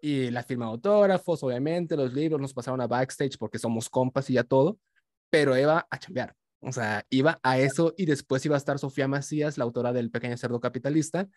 [0.00, 4.30] y la firma de autógrafos, obviamente, los libros nos pasaron a backstage porque somos compas
[4.30, 4.78] y ya todo,
[5.28, 9.06] pero iba a chambear, o sea, iba a eso y después iba a estar Sofía
[9.06, 11.28] Macías, la autora del Pequeño Cerdo Capitalista,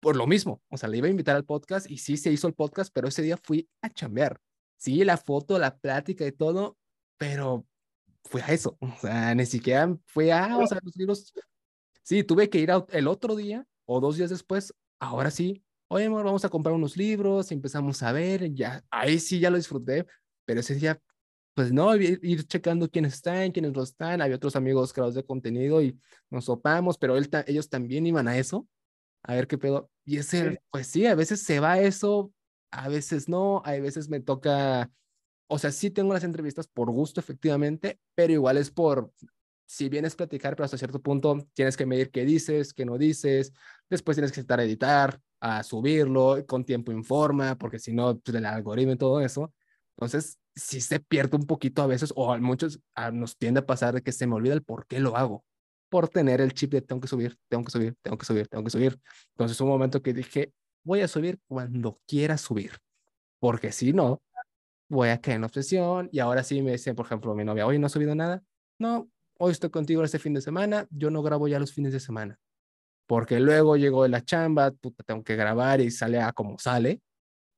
[0.00, 2.48] por lo mismo, o sea, le iba a invitar al podcast y sí se hizo
[2.48, 4.40] el podcast, pero ese día fui a chambear.
[4.76, 6.76] Sí, la foto, la plática y todo,
[7.16, 7.66] pero
[8.24, 11.32] fue a eso, o sea, ni siquiera fue a, o sea, los libros.
[12.02, 16.24] Sí, tuve que ir el otro día o dos días después, ahora sí, oye, amor,
[16.24, 20.06] vamos a comprar unos libros, empezamos a ver, ya, ahí sí ya lo disfruté,
[20.44, 21.00] pero ese día,
[21.54, 25.80] pues no, ir, checando quiénes están, quiénes no están, había otros amigos creadores de contenido
[25.82, 25.98] y
[26.30, 28.66] nos topamos, pero él, ellos también iban a eso,
[29.22, 32.32] a ver qué pedo, y ese, pues sí, a veces se va eso,
[32.76, 34.90] a veces no, a veces me toca,
[35.48, 39.10] o sea, sí tengo las entrevistas por gusto, efectivamente, pero igual es por
[39.64, 42.98] si vienes a platicar, pero hasta cierto punto tienes que medir qué dices, qué no
[42.98, 43.52] dices,
[43.88, 48.36] después tienes que estar a editar, a subirlo, con tiempo informa, porque si no, pues,
[48.36, 49.52] el algoritmo y todo eso.
[49.96, 52.80] Entonces, si se pierde un poquito a veces, o a muchos
[53.12, 55.44] nos tiende a pasar de que se me olvida el por qué lo hago,
[55.88, 58.64] por tener el chip de tengo que subir, tengo que subir, tengo que subir, tengo
[58.64, 59.00] que subir.
[59.30, 60.52] Entonces, un momento que dije,
[60.86, 62.70] voy a subir cuando quiera subir,
[63.40, 64.22] porque si no,
[64.88, 67.78] voy a caer en obsesión y ahora sí me dicen, por ejemplo, mi novia, hoy
[67.78, 68.44] no ha subido nada.
[68.78, 71.98] No, hoy estoy contigo este fin de semana, yo no grabo ya los fines de
[71.98, 72.38] semana,
[73.08, 77.00] porque luego llegó de la chamba, puta, tengo que grabar y sale a como sale,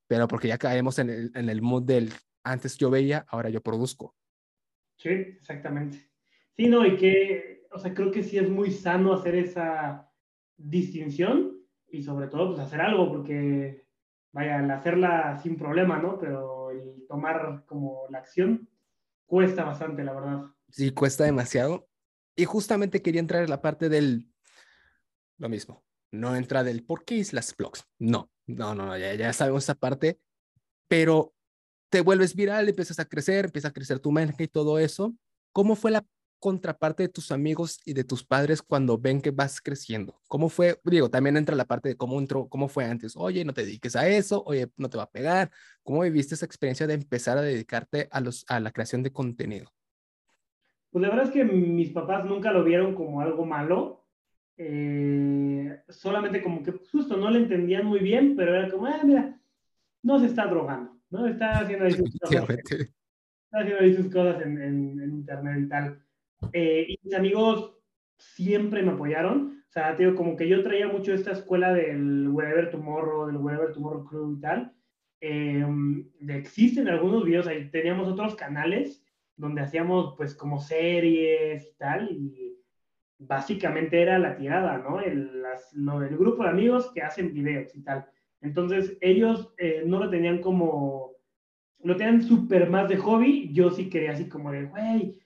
[0.06, 2.10] pero porque ya caemos en el, en el mood del
[2.44, 4.14] antes yo veía, ahora yo produzco.
[4.96, 6.10] Sí, exactamente.
[6.56, 10.10] Sí, no, y que, o sea, creo que sí es muy sano hacer esa
[10.56, 11.57] distinción
[11.90, 13.86] y sobre todo, pues hacer algo, porque,
[14.32, 16.18] vaya, el hacerla sin problema, ¿no?
[16.18, 18.68] Pero el tomar como la acción
[19.26, 21.88] cuesta bastante, la verdad sí cuesta demasiado.
[22.36, 24.30] Y justamente quería entrar en la parte del,
[25.38, 27.84] lo mismo, no entra del por qué Islas Vlogs.
[27.98, 30.20] No, no, no, ya, ya sabemos esa parte,
[30.86, 31.34] pero
[31.90, 35.14] te vuelves viral, empiezas a crecer, empieza a crecer tu mente y todo eso.
[35.52, 36.04] ¿Cómo fue la
[36.38, 40.20] contraparte de tus amigos y de tus padres cuando ven que vas creciendo?
[40.28, 40.80] ¿Cómo fue?
[40.84, 43.14] Digo, también entra la parte de cómo entró, cómo fue antes.
[43.16, 45.50] Oye, no te dediques a eso, oye, no te va a pegar.
[45.82, 49.72] ¿Cómo viviste esa experiencia de empezar a dedicarte a, los, a la creación de contenido?
[50.90, 54.06] Pues la verdad es que mis papás nunca lo vieron como algo malo.
[54.56, 59.38] Eh, solamente como que justo no lo entendían muy bien, pero era como, ah, mira,
[60.02, 61.26] no se está drogando, ¿no?
[61.26, 62.88] Está haciendo ahí sus cosas, está
[63.52, 66.02] haciendo ahí sus cosas en, en, internet y tal.
[66.52, 67.74] Eh, y mis amigos
[68.16, 69.62] siempre me apoyaron.
[69.68, 73.72] O sea, digo, como que yo traía mucho esta escuela del Wherever Tomorrow, del Wherever
[73.72, 74.72] Tomorrow Crew y tal.
[75.20, 75.66] Eh,
[76.28, 79.04] existen algunos videos, ahí teníamos otros canales
[79.36, 82.56] donde hacíamos pues como series y tal, y
[83.18, 85.00] básicamente era la tirada, ¿no?
[85.00, 88.06] El, el grupo de amigos que hacen videos y tal.
[88.40, 91.12] Entonces ellos eh, no lo tenían como
[91.80, 95.20] lo tenían súper más de hobby, yo sí quería así como de, güey,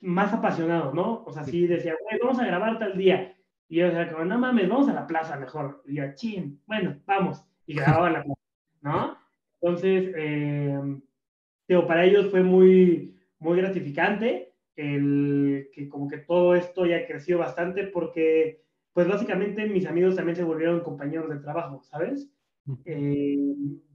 [0.00, 1.24] más apasionado, ¿no?
[1.24, 3.36] O sea, sí decía, güey, vamos a grabar tal día.
[3.68, 5.82] Y yo decía, como, no mames, vamos a la plaza mejor.
[5.86, 7.44] Y yo, chin, bueno, vamos.
[7.66, 8.40] Y grababa la plaza,
[8.82, 9.18] ¿no?
[9.60, 10.78] Entonces, eh,
[11.66, 17.38] digo, para ellos fue muy, muy gratificante el que como que todo esto ya creció
[17.38, 22.30] bastante porque, pues básicamente mis amigos también se volvieron compañeros de trabajo, ¿sabes?
[22.84, 23.38] Eh,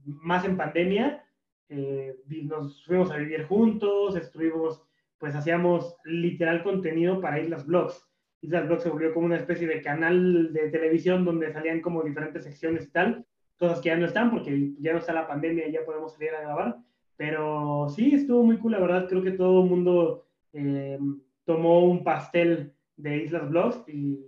[0.04, 1.24] más en pandemia,
[1.68, 4.82] eh, nos fuimos a vivir juntos, estuvimos,
[5.22, 8.04] pues hacíamos literal contenido para Islas Blogs.
[8.40, 12.42] Islas Blogs se volvió como una especie de canal de televisión donde salían como diferentes
[12.42, 13.24] secciones y tal,
[13.56, 16.30] cosas que ya no están porque ya no está la pandemia y ya podemos salir
[16.30, 16.76] a grabar.
[17.16, 19.06] Pero sí, estuvo muy cool, la verdad.
[19.08, 20.98] Creo que todo el mundo eh,
[21.44, 24.26] tomó un pastel de Islas Blogs y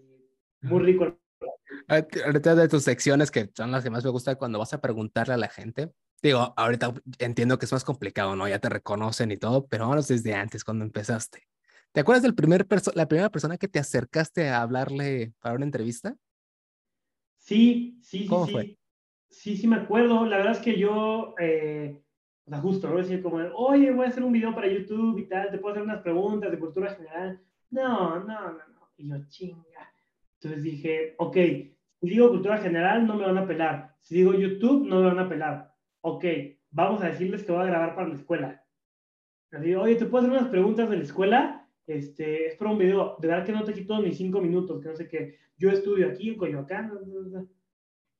[0.63, 1.19] muy rico.
[1.89, 5.35] Ahorita de tus secciones, que son las que más me gustan cuando vas a preguntarle
[5.35, 5.91] a la gente.
[6.25, 8.49] Digo, ahorita entiendo que es más complicado, ¿no?
[8.49, 11.43] Ya te reconocen y todo, pero vamos desde antes, cuando empezaste.
[11.93, 16.17] ¿Te acuerdas del primer la primera persona que te acercaste a hablarle para una entrevista?
[17.37, 18.79] Sí, sí, sí, sí.
[19.29, 20.25] Sí, sí me acuerdo.
[20.25, 22.03] La verdad es que yo, eh,
[22.47, 22.97] o sea, justo, ¿no?
[22.97, 25.83] Decir como, oye, voy a hacer un video para YouTube y tal, te puedo hacer
[25.83, 27.39] unas preguntas de cultura general.
[27.69, 28.89] No, no, no, no.
[28.97, 29.93] Y yo, chinga.
[30.41, 33.95] Entonces dije, ok, si digo cultura general, no me van a pelar.
[34.01, 35.74] Si digo YouTube, no me van a pelar.
[36.07, 36.23] Ok,
[36.71, 38.63] vamos a decirles que voy a grabar para la escuela.
[39.51, 41.67] Así, oye, ¿te puedo hacer unas preguntas de la escuela?
[41.87, 43.17] Este, es para un video.
[43.21, 45.39] De verdad que no te quito ni cinco minutos, que no sé qué.
[45.57, 46.93] Yo estudio aquí en Coyoacán.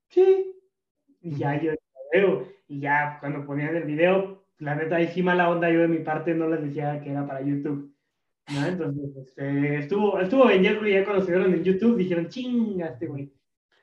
[0.09, 0.57] Sí,
[1.21, 1.73] y ya yo
[2.11, 5.89] veo, y ya cuando ponían el video, la neta, ahí sí mala onda, yo de
[5.89, 7.95] mi parte no les decía que era para YouTube.
[8.51, 8.67] ¿no?
[8.67, 13.09] Entonces, este, estuvo, estuvo bien, ya, ya cuando se vieron en YouTube dijeron, chinga este
[13.09, 13.31] güey.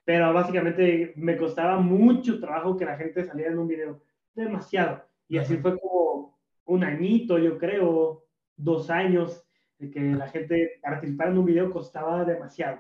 [0.03, 5.03] Pero básicamente me costaba mucho trabajo que la gente saliera en un video, demasiado.
[5.27, 8.25] Y así fue como un añito, yo creo,
[8.55, 9.45] dos años,
[9.77, 12.79] de que la gente participar en un video costaba demasiado.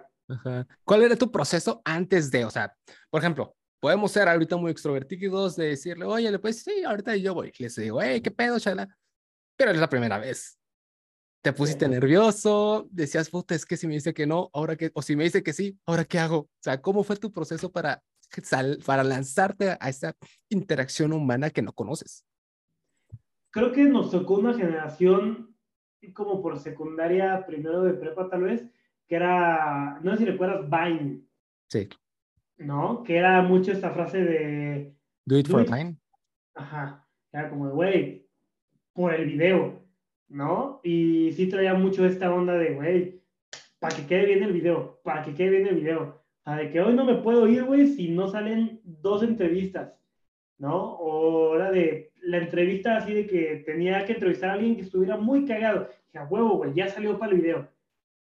[0.85, 2.75] ¿Cuál era tu proceso antes de, o sea,
[3.09, 7.51] por ejemplo, podemos ser ahorita muy extrovertidos de decirle, oye, pues sí, ahorita yo voy.
[7.57, 8.87] Les digo, hey, ¿qué pedo, chala?
[9.57, 10.60] Pero es la primera vez.
[11.41, 15.01] Te pusiste nervioso, decías, puta, es que si me dice que no, ahora que, o
[15.01, 16.37] si me dice que sí, ahora qué hago.
[16.37, 18.03] O sea, ¿cómo fue tu proceso para,
[18.85, 20.15] para lanzarte a esa
[20.49, 22.25] interacción humana que no conoces?
[23.49, 25.55] Creo que nos tocó una generación
[26.13, 28.63] como por secundaria, primero de prepa tal vez,
[29.07, 31.21] que era, no sé si recuerdas, Vine.
[31.69, 31.89] Sí.
[32.61, 33.03] ¿no?
[33.03, 34.95] Que era mucho esta frase de...
[35.25, 35.97] Do it for time.
[36.55, 38.27] Ajá, era como, güey,
[38.93, 39.80] por el video,
[40.31, 40.79] ¿no?
[40.83, 43.21] Y sí traía mucho esta onda de, güey,
[43.79, 46.21] para que quede bien el video, para que quede bien el video.
[46.39, 49.93] O sea, de que hoy no me puedo ir, güey, si no salen dos entrevistas,
[50.57, 50.93] ¿no?
[50.95, 55.17] O era de la entrevista así de que tenía que entrevistar a alguien que estuviera
[55.17, 55.89] muy cagado.
[56.05, 57.69] Dije, a huevo, güey, ya salió para el video.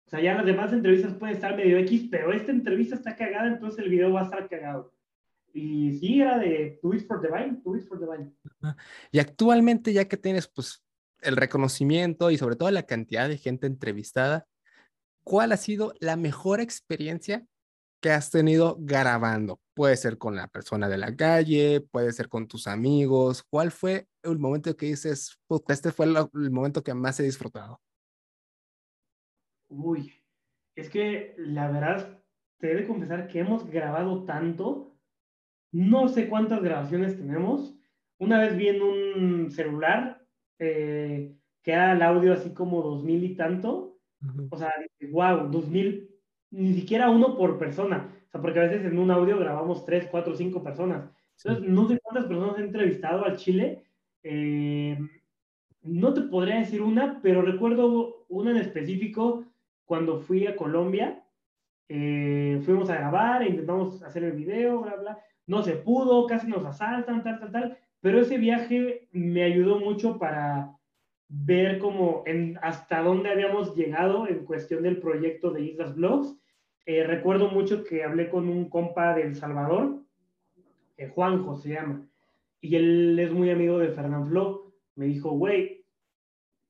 [0.06, 3.48] O sea, ya las demás entrevistas pueden estar medio X, pero esta entrevista está cagada,
[3.48, 4.92] entonces el video va a estar cagado.
[5.54, 8.32] Y sí, era de Do It for the Vine, Do It for the Vine.
[9.12, 10.84] Y actualmente, ya que tienes pues
[11.22, 14.48] el reconocimiento y sobre todo la cantidad de gente entrevistada,
[15.24, 17.46] ¿cuál ha sido la mejor experiencia
[18.02, 19.60] que has tenido grabando?
[19.74, 23.44] Puede ser con la persona de la calle, puede ser con tus amigos.
[23.50, 27.82] ¿Cuál fue el momento que dices, este fue el momento que más he disfrutado?
[29.70, 30.14] Uy,
[30.76, 32.24] es que la verdad,
[32.58, 34.98] te he de confesar que hemos grabado tanto,
[35.72, 37.76] no sé cuántas grabaciones tenemos.
[38.18, 40.19] Una vez vi en un celular
[40.60, 43.98] eh, que era el audio así como dos mil y tanto.
[44.50, 44.74] O sea,
[45.12, 46.10] wow, dos mil,
[46.52, 48.14] ni siquiera uno por persona.
[48.28, 51.10] O sea, porque a veces en un audio grabamos tres, cuatro, cinco personas.
[51.38, 53.84] Entonces, no sé cuántas personas he entrevistado al Chile.
[54.24, 54.98] Eh,
[55.82, 59.46] no te podría decir una, pero recuerdo una en específico
[59.86, 61.24] cuando fui a Colombia,
[61.88, 65.20] eh, fuimos a grabar, e intentamos hacer el video, bla, bla.
[65.48, 67.78] No se pudo, casi nos asaltan, tal, tal, tal.
[68.02, 70.76] Pero ese viaje me ayudó mucho para
[71.28, 72.24] ver cómo
[72.62, 76.36] hasta dónde habíamos llegado en cuestión del proyecto de Islas Blogs.
[76.86, 80.02] Eh, recuerdo mucho que hablé con un compa de El Salvador,
[80.98, 82.10] eh, Juanjo se llama,
[82.62, 84.74] y él es muy amigo de Fernán Flo.
[84.96, 85.86] Me dijo, güey,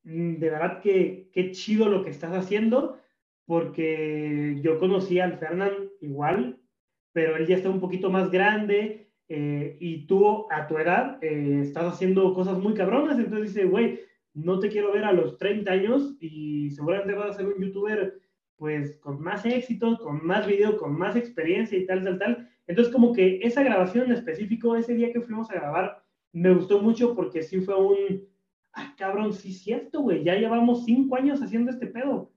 [0.03, 2.99] mm, de verdad que qué chido lo que estás haciendo
[3.45, 5.71] porque yo conocí al Fernán
[6.01, 6.59] igual,
[7.13, 11.61] pero él ya está un poquito más grande eh, y tú a tu edad eh,
[11.61, 13.99] estás haciendo cosas muy cabronas, entonces dice, güey,
[14.33, 18.19] no te quiero ver a los 30 años y seguramente vas a ser un youtuber
[18.57, 22.49] pues con más éxito, con más video, con más experiencia y tal, tal, tal.
[22.67, 26.03] Entonces como que esa grabación en específico, ese día que fuimos a grabar,
[26.33, 28.27] me gustó mucho porque sí fue un,
[28.73, 32.31] ah, cabrón, sí cierto, güey, ya llevamos cinco años haciendo este pedo.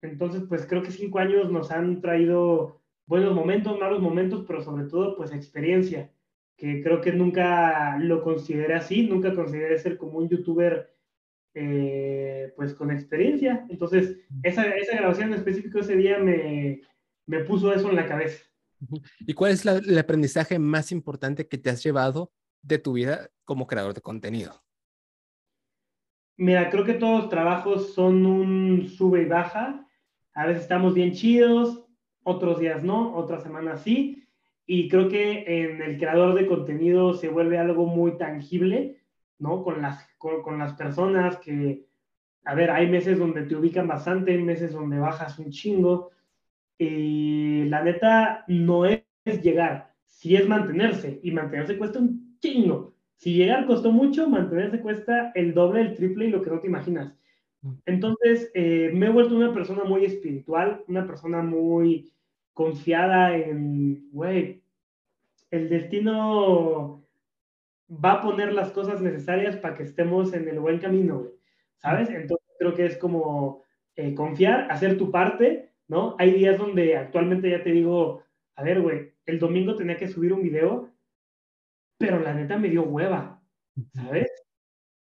[0.00, 4.84] Entonces, pues creo que cinco años nos han traído buenos momentos, malos momentos, pero sobre
[4.84, 6.10] todo, pues experiencia,
[6.56, 10.94] que creo que nunca lo consideré así, nunca consideré ser como un youtuber,
[11.54, 13.66] eh, pues con experiencia.
[13.70, 16.82] Entonces, esa, esa grabación en específico ese día me,
[17.26, 18.44] me puso eso en la cabeza.
[19.20, 22.32] ¿Y cuál es el aprendizaje más importante que te has llevado
[22.62, 24.62] de tu vida como creador de contenido?
[26.36, 29.86] Mira, creo que todos los trabajos son un sube y baja.
[30.32, 31.84] A veces estamos bien chidos,
[32.22, 34.26] otros días no, otras semanas sí.
[34.66, 39.00] Y creo que en el creador de contenido se vuelve algo muy tangible,
[39.38, 39.64] ¿no?
[39.64, 41.86] Con las, con, las personas que,
[42.44, 46.10] a ver, hay meses donde te ubican bastante, hay meses donde bajas un chingo.
[46.78, 49.02] Y la neta no es
[49.42, 51.20] llegar, si es mantenerse.
[51.22, 52.94] Y mantenerse cuesta un chingo.
[53.16, 56.68] Si llegar costó mucho, mantenerse cuesta el doble, el triple y lo que no te
[56.68, 57.14] imaginas.
[57.62, 57.72] Mm.
[57.86, 62.10] Entonces, eh, me he vuelto una persona muy espiritual, una persona muy
[62.54, 64.62] confiada en, güey,
[65.50, 67.04] el destino
[67.88, 71.32] va a poner las cosas necesarias para que estemos en el buen camino, güey.
[71.78, 72.10] ¿Sabes?
[72.10, 73.62] Entonces, creo que es como
[73.96, 76.14] eh, confiar, hacer tu parte, ¿no?
[76.18, 78.22] Hay días donde actualmente ya te digo,
[78.54, 80.90] a ver, güey, el domingo tenía que subir un video
[82.00, 83.42] pero la neta me dio hueva,
[83.92, 84.32] ¿sabes?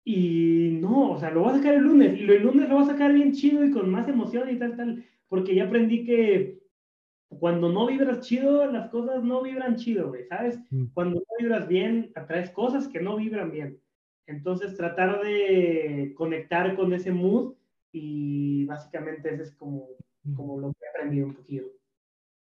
[0.02, 2.84] Y no, o sea, lo voy a sacar el lunes, y el lunes lo voy
[2.84, 6.58] a sacar bien chido y con más emoción y tal, tal, porque ya aprendí que
[7.28, 10.58] cuando no vibras chido, las cosas no vibran chido, güey, ¿sabes?
[10.70, 10.86] Mm.
[10.94, 13.80] Cuando no vibras bien, atraes cosas que no vibran bien.
[14.26, 17.54] Entonces, tratar de conectar con ese mood
[17.92, 19.88] y básicamente ese es como,
[20.22, 20.34] mm.
[20.34, 21.66] como lo que he aprendido un poquito.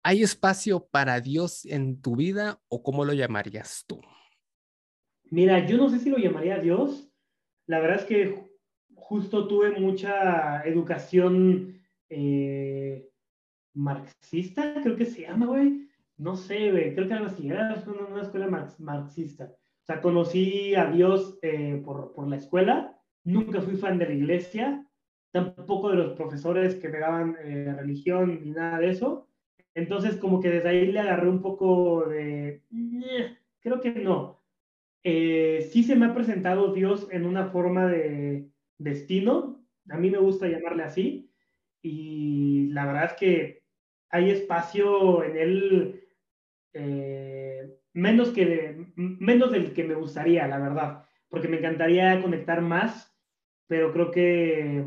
[0.02, 4.02] ¿Hay espacio para Dios en tu vida o cómo lo llamarías tú?
[5.30, 7.08] Mira, yo no sé si lo llamaría Dios.
[7.66, 8.54] La verdad es que
[8.94, 13.08] justo tuve mucha educación eh,
[13.74, 15.88] marxista, creo que se llama, güey.
[16.16, 18.46] No sé, güey, creo que algo así, era una, escuela
[18.78, 19.46] marxista.
[19.46, 24.14] O sea, conocí a Dios eh, por, por, la escuela, nunca fui fan de la
[24.14, 24.86] iglesia,
[25.32, 29.28] tampoco de los profesores que me daban eh, religión ni nada de eso.
[29.74, 32.62] Entonces, como que desde ahí le agarré un poco de,
[33.60, 34.40] creo que no.
[35.02, 38.48] Eh, sí se me ha presentado Dios en una forma de
[38.78, 41.30] destino, a mí me gusta llamarle así,
[41.82, 43.63] y la verdad es que
[44.14, 46.08] hay espacio en él
[46.72, 53.12] eh, menos, que menos del que me gustaría, la verdad, porque me encantaría conectar más,
[53.66, 54.86] pero creo que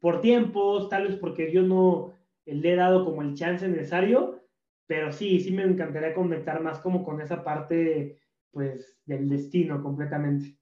[0.00, 2.12] por tiempos, tal vez porque yo no
[2.46, 4.44] le he dado como el chance necesario,
[4.88, 10.58] pero sí, sí me encantaría conectar más como con esa parte pues, del destino completamente.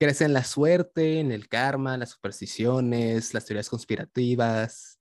[0.00, 4.97] ¿Crees en la suerte, en el karma, las supersticiones, las teorías conspirativas?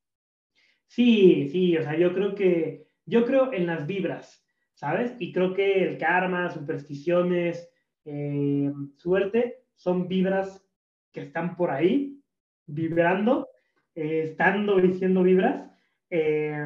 [0.87, 5.15] Sí, sí, o sea, yo creo que, yo creo en las vibras, ¿sabes?
[5.19, 7.69] Y creo que el karma, supersticiones,
[8.05, 10.65] eh, suerte, son vibras
[11.11, 12.21] que están por ahí,
[12.65, 13.49] vibrando,
[13.95, 15.69] eh, estando diciendo vibras,
[16.09, 16.65] eh,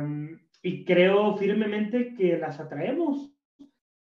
[0.62, 3.34] y creo firmemente que las atraemos,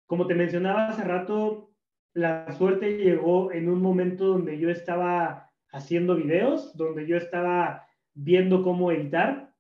[0.05, 1.71] como te mencionaba hace rato,
[2.13, 8.61] la suerte llegó en un momento donde yo estaba haciendo videos, donde yo estaba viendo
[8.61, 9.52] cómo editar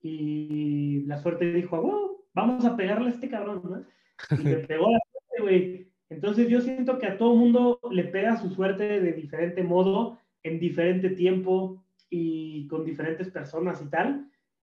[0.00, 4.38] y la suerte dijo, wow, vamos a pegarle a este cabrón, ¿no?
[4.38, 5.92] Y le pegó la suerte, güey.
[6.10, 10.58] Entonces yo siento que a todo mundo le pega su suerte de diferente modo, en
[10.58, 14.30] diferente tiempo y con diferentes personas y tal.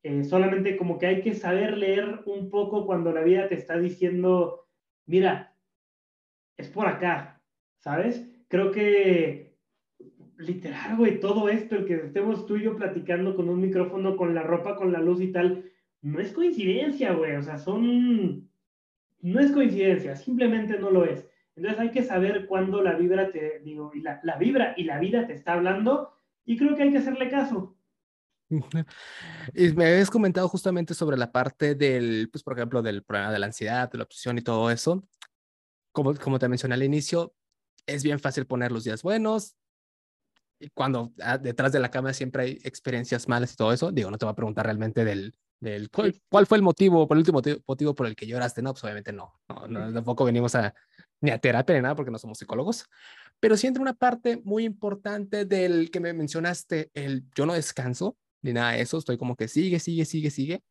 [0.03, 3.79] Eh, solamente como que hay que saber leer un poco cuando la vida te está
[3.79, 4.61] diciendo
[5.11, 5.57] mira,
[6.57, 7.43] es por acá,
[7.79, 8.25] ¿sabes?
[8.47, 9.50] Creo que
[10.41, 14.35] literal, güey, todo esto, el que estemos tú y yo platicando con un micrófono, con
[14.35, 15.71] la ropa, con la luz y tal,
[16.03, 18.51] no es coincidencia, güey, o sea, son,
[19.21, 21.27] no es coincidencia, simplemente no lo es.
[21.57, 24.99] Entonces hay que saber cuándo la vibra te, digo, y la, la vibra y la
[24.99, 26.13] vida te está hablando,
[26.45, 27.77] y creo que hay que hacerle caso.
[29.55, 33.39] Y me habías comentado justamente sobre la parte del, pues, por ejemplo, del problema de
[33.39, 35.07] la ansiedad, de la obsesión y todo eso.
[35.93, 37.35] Como, como te mencioné al inicio,
[37.87, 39.57] es bien fácil poner los días buenos.
[40.75, 44.19] Cuando ah, detrás de la cámara siempre hay experiencias malas y todo eso, digo, no
[44.19, 47.95] te voy a preguntar realmente del, del cuál, fue el motivo, por el último motivo,
[47.95, 49.33] por el que lloraste, no, pues obviamente no,
[49.69, 50.75] no, tampoco venimos a
[51.21, 52.87] ni a terapia ni nada porque no somos psicólogos,
[53.41, 58.17] pero sí entra una parte muy importante del que me mencionaste, el yo no descanso,
[58.43, 60.63] ni nada de eso, estoy como que sigue, sigue, sigue, sigue.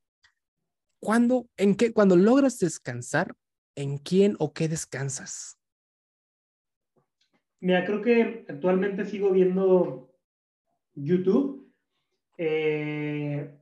[1.00, 3.36] ¿Cuándo, en qué, cuando logras descansar,
[3.76, 5.59] en quién o qué descansas?
[7.62, 10.14] Mira, creo que actualmente sigo viendo
[10.94, 11.74] YouTube.
[12.38, 13.58] Eh,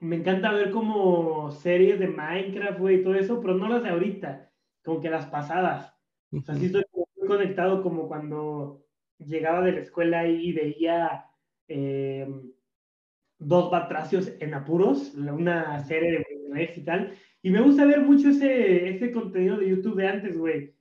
[0.00, 3.90] me encanta ver como series de Minecraft, güey, y todo eso, pero no las de
[3.90, 4.52] ahorita,
[4.84, 5.94] como que las pasadas.
[6.32, 8.86] O sea, sí estoy muy conectado como cuando
[9.18, 11.26] llegaba de la escuela y veía
[11.68, 12.26] eh,
[13.38, 16.24] Dos Batracios en Apuros, una serie de
[16.76, 17.14] y tal.
[17.42, 20.74] Y me gusta ver mucho ese, ese contenido de YouTube de antes, güey.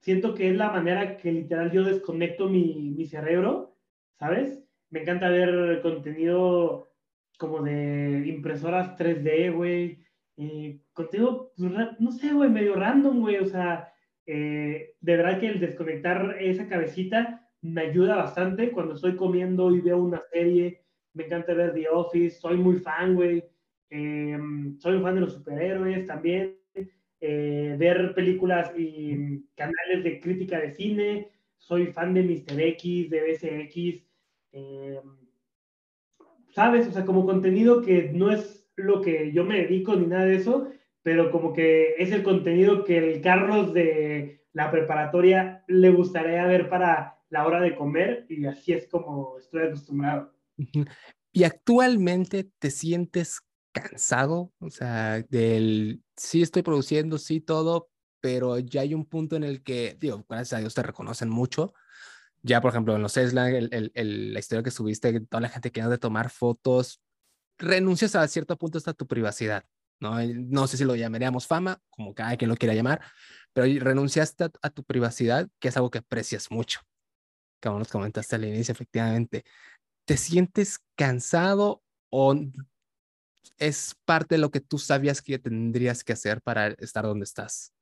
[0.00, 3.76] Siento que es la manera que literal yo desconecto mi, cerebro,
[4.18, 4.62] ¿sabes?
[4.90, 6.88] Me encanta ver contenido
[7.38, 10.04] como de impresoras 3D, güey.
[10.36, 13.38] Eh, contenido, pues, no sé, güey, medio random, güey.
[13.38, 13.92] O sea,
[14.26, 19.80] eh, de verdad que el desconectar esa cabecita me ayuda bastante cuando estoy comiendo y
[19.80, 20.84] veo una serie.
[21.14, 23.42] Me encanta ver The Office, soy muy fan, güey.
[23.90, 26.58] Em, soy un fan de los superhéroes también.
[27.20, 31.30] Eh, ver películas y canales de crítica de cine.
[31.56, 32.60] Soy fan de Mr.
[32.60, 34.06] X, de BCX.
[34.52, 35.18] Em,
[36.50, 36.86] ¿Sabes?
[36.86, 40.36] O sea, como contenido que no es lo que yo me dedico ni nada de
[40.36, 40.70] eso,
[41.02, 46.68] pero como que es el contenido que el Carlos de la preparatoria le gustaría ver
[46.68, 50.32] para la hora de comer y así es como estoy acostumbrado.
[51.32, 53.40] ¿Y actualmente te sientes
[53.82, 54.52] cansado?
[54.58, 59.62] O sea, del sí estoy produciendo, sí todo, pero ya hay un punto en el
[59.62, 61.74] que, digo, gracias a Dios te reconocen mucho.
[62.42, 65.72] Ya, por ejemplo, en los Esla, el, el, la historia que subiste, toda la gente
[65.72, 67.00] que de tomar fotos,
[67.58, 69.64] renuncias a cierto punto hasta tu privacidad.
[70.00, 70.16] ¿no?
[70.22, 73.02] no sé si lo llamaríamos fama, como cada quien lo quiera llamar,
[73.52, 76.80] pero renunciaste a, a tu privacidad, que es algo que aprecias mucho
[77.60, 79.44] como nos comentaste al inicio, efectivamente,
[80.04, 82.34] ¿te sientes cansado o
[83.56, 87.74] es parte de lo que tú sabías que tendrías que hacer para estar donde estás?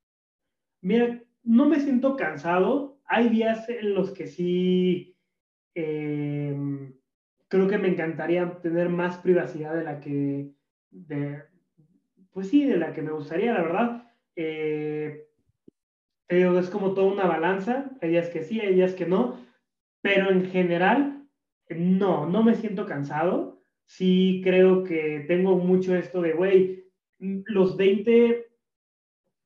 [0.80, 3.00] Mira, no me siento cansado.
[3.04, 5.16] Hay días en los que sí
[5.74, 6.94] em,
[7.48, 10.52] creo que me encantaría tener más privacidad de la que,
[12.30, 14.12] pues sí, de la que me gustaría, la verdad.
[14.34, 15.28] Eh,
[16.28, 17.90] es como toda una balanza.
[18.00, 19.46] Hay días que sí, hay días que no
[20.06, 21.26] pero en general,
[21.68, 23.55] no, no me siento cansado.
[23.86, 26.84] Sí creo que tengo mucho esto de, güey,
[27.18, 28.46] los 20,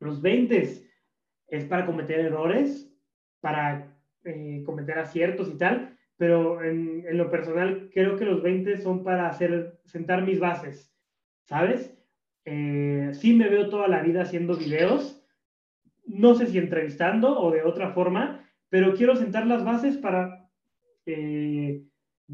[0.01, 0.91] los 20
[1.49, 2.93] es para cometer errores,
[3.41, 8.79] para eh, cometer aciertos y tal, pero en, en, lo personal creo que los 20
[8.79, 10.95] son para hacer, sentar mis bases,
[11.45, 11.97] ¿sabes?
[12.45, 15.23] Eh, sí me veo toda la vida haciendo videos,
[16.07, 20.51] no sé si entrevistando o de otra forma, pero quiero sentar las bases para
[21.07, 21.85] eh,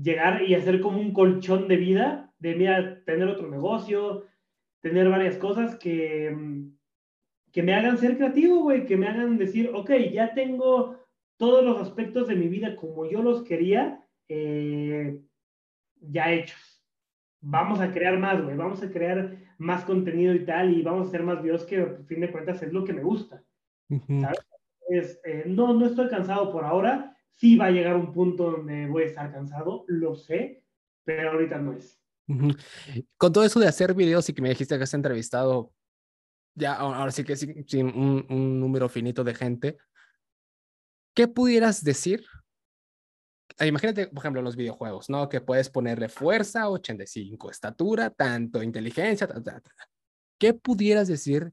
[0.02, 4.24] llegar y hacer como un colchón de vida, de mira, tener otro negocio,
[4.80, 6.76] tener varias cosas que, mm,
[7.52, 10.98] que me hagan ser creativo, güey, que me hagan decir, ok, ya tengo
[11.38, 15.20] todos los aspectos de mi vida como yo los quería, eh,
[16.00, 16.84] ya hechos.
[17.40, 21.08] Vamos a crear más, güey, vamos a crear más contenido y tal, y vamos a
[21.08, 23.42] hacer más videos que, a fin de cuentas, es lo que me gusta.
[24.88, 29.04] Eh, no, no estoy cansado por ahora, sí va a llegar un punto donde voy
[29.04, 30.64] a estar cansado, lo sé,
[31.04, 32.00] pero ahorita no es.
[33.16, 35.72] Con todo eso de hacer videos y que me dijiste que has entrevistado,
[36.54, 39.78] ya ahora sí que sin, un, número finito de gente,
[41.14, 42.24] ¿qué pudieras decir?
[43.58, 45.28] Ah, imagínate, por ejemplo, los videojuegos, ¿no?
[45.28, 49.28] Que puedes ponerle fuerza 85, estatura, tanto, inteligencia,
[50.38, 51.52] ¿qué pudieras decir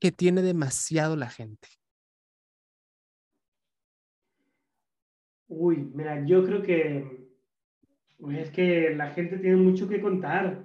[0.00, 1.68] que tiene demasiado la gente?
[5.50, 7.26] Uy, mira, yo creo que
[8.30, 10.62] es que la gente tiene mucho que contar.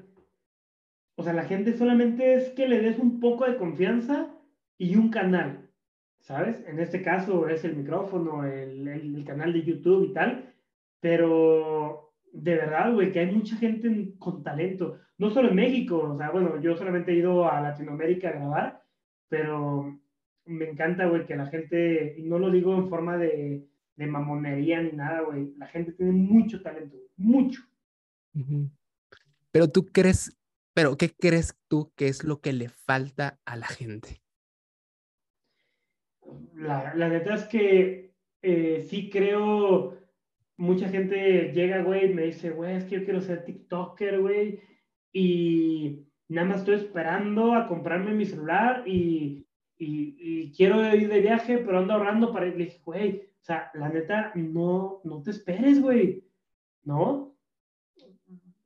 [1.16, 4.32] O sea, la gente solamente es que le des un poco de confianza
[4.78, 5.72] y un canal,
[6.20, 6.64] ¿sabes?
[6.68, 10.54] En este caso es el micrófono, el, el, canal de YouTube y tal,
[11.00, 16.18] pero de verdad, güey, que hay mucha gente con talento, no solo en México, o
[16.18, 18.84] sea, bueno, yo solamente he ido a Latinoamérica a grabar,
[19.30, 20.00] pero
[20.46, 23.66] me encanta, güey, que la gente, y no lo digo en forma de,
[23.96, 25.54] de mamonería ni nada, güey.
[25.58, 27.62] La gente tiene mucho talento, mucho.
[29.52, 30.38] Pero tú crees,
[30.74, 34.22] pero ¿qué crees tú que es lo que le falta a la gente?
[36.56, 39.98] La, la neta es que eh, sí creo,
[40.58, 44.60] mucha gente llega, güey, y me dice, güey, es que yo quiero ser TikToker, güey,
[45.12, 49.48] y nada más estoy esperando a comprarme mi celular y,
[49.78, 52.56] y, quiero ir de viaje, pero ando ahorrando para ir.
[52.56, 56.24] Le dije, güey, o sea, la neta, no, no te esperes, güey,
[56.84, 57.38] ¿no?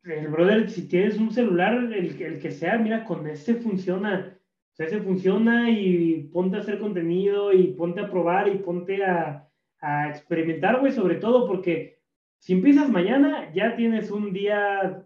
[0.06, 4.40] El brother, si tienes un celular, el, el que sea, mira, con ese funciona.
[4.72, 9.04] O sea, ese funciona y ponte a hacer contenido y ponte a probar y ponte
[9.04, 9.50] a,
[9.82, 12.00] a experimentar, güey, sobre todo porque
[12.38, 15.06] si empiezas mañana, ya tienes un día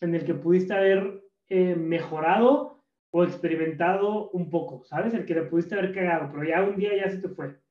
[0.00, 2.82] en el que pudiste haber eh, mejorado
[3.12, 5.14] o experimentado un poco, ¿sabes?
[5.14, 7.62] El que le pudiste haber cagado, pero ya un día ya se te fue.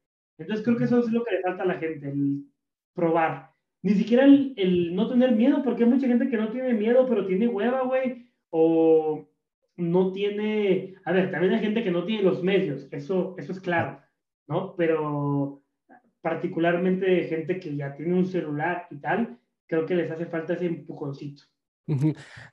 [0.42, 2.46] Entonces creo que eso es lo que le falta a la gente, el
[2.94, 3.52] probar.
[3.84, 7.26] Ni siquiera el, no tener miedo, porque hay mucha gente que no tiene miedo, pero
[7.26, 9.28] tiene hueva, güey, o
[9.78, 13.60] no tiene, a ver, también hay gente que no tiene los medios, eso, eso es
[13.60, 14.00] claro,
[14.48, 14.76] ¿no?
[14.76, 15.64] Pero
[16.22, 20.68] particularmente gente que ya tiene un celular y tal, creo que les hace falta ese
[20.68, 21.44] empujoncito.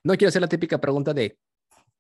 [0.03, 1.39] No quiero hacer la típica pregunta de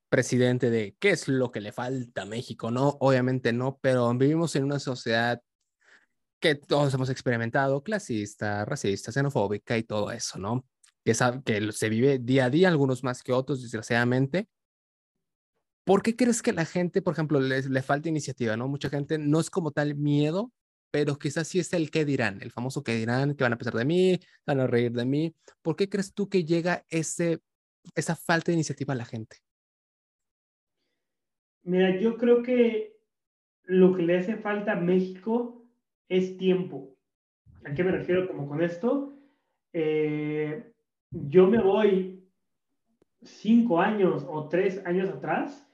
[0.09, 2.97] presidente de qué es lo que le falta a México, ¿no?
[3.01, 5.43] Obviamente no, pero vivimos en una sociedad
[6.41, 10.67] que todos hemos experimentado, clasista, racista, xenofóbica y todo eso, ¿no?
[11.05, 14.49] Que, que se vive día a día, algunos más que otros, desgraciadamente.
[15.85, 18.69] ¿Por qué crees que la gente, por ejemplo, le, le falta iniciativa, ¿no?
[18.69, 20.53] Mucha gente no es como tal miedo,
[20.91, 23.75] pero quizás sí es el qué dirán, el famoso qué dirán, que van a pensar
[23.75, 25.35] de mí, van a reír de mí.
[25.63, 27.41] ¿Por qué crees tú que llega ese,
[27.95, 29.39] esa falta de iniciativa a la gente?
[31.63, 32.97] Mira, yo creo que
[33.65, 35.58] lo que le hace falta a México
[36.09, 36.95] es tiempo.
[37.65, 39.15] ¿A qué me refiero como con esto?
[39.73, 40.73] Eh,
[41.11, 42.25] yo me voy
[43.23, 45.67] cinco años o tres años atrás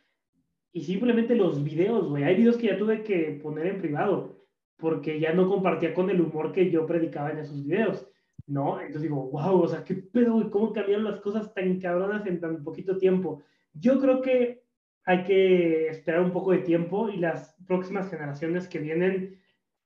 [0.73, 2.25] y simplemente los videos, güey.
[2.25, 4.45] Hay videos que ya tuve que poner en privado
[4.77, 8.09] porque ya no compartía con el humor que yo predicaba en esos videos,
[8.47, 8.81] ¿no?
[8.81, 12.65] Entonces digo, wow, o sea, qué pedo, cómo cambiaron las cosas tan cabronas en tan
[12.65, 13.43] poquito tiempo.
[13.73, 14.65] Yo creo que
[15.05, 19.39] hay que esperar un poco de tiempo y las próximas generaciones que vienen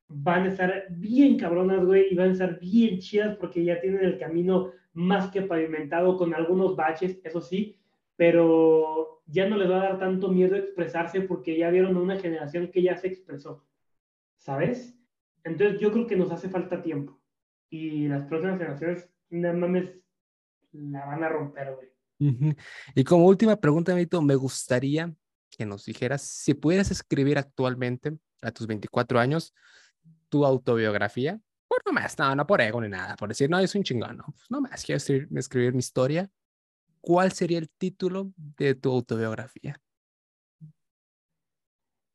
[0.08, 4.04] van a estar bien cabronas, güey, y van a estar bien chidas porque ya tienen
[4.04, 7.78] el camino más que pavimentado con algunos baches, eso sí,
[8.16, 12.70] pero ya no les va a dar tanto miedo expresarse porque ya vieron una generación
[12.72, 13.68] que ya se expresó.
[14.38, 14.94] ¿sabes?
[15.44, 17.20] Entonces yo creo que nos hace falta tiempo.
[17.70, 19.90] Y las próximas generaciones, no mames,
[20.72, 21.88] la van a romper, güey.
[22.94, 25.14] Y como última pregunta, Mito, me gustaría
[25.50, 29.52] que nos dijeras si pudieras escribir actualmente, a tus 24 años,
[30.28, 31.40] tu autobiografía.
[31.66, 34.16] Por no más, no, no por ego ni nada, por decir, no, es un chingón,
[34.16, 36.30] no, pues no más, quiero escribir, escribir mi historia.
[37.00, 39.80] ¿Cuál sería el título de tu autobiografía?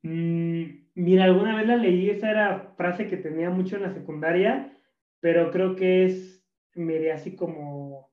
[0.04, 0.64] Mm,
[0.96, 4.78] mira, alguna vez la leí, esa era frase que tenía mucho en la secundaria,
[5.20, 6.44] pero creo que es,
[6.76, 8.12] mire, así como,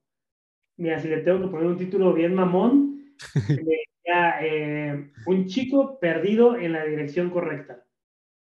[0.77, 3.15] mira, si le tengo que poner un título bien mamón,
[4.41, 7.85] eh, un chico perdido en la dirección correcta,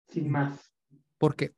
[0.08, 0.75] sin más.
[1.18, 1.52] ¿Por qué?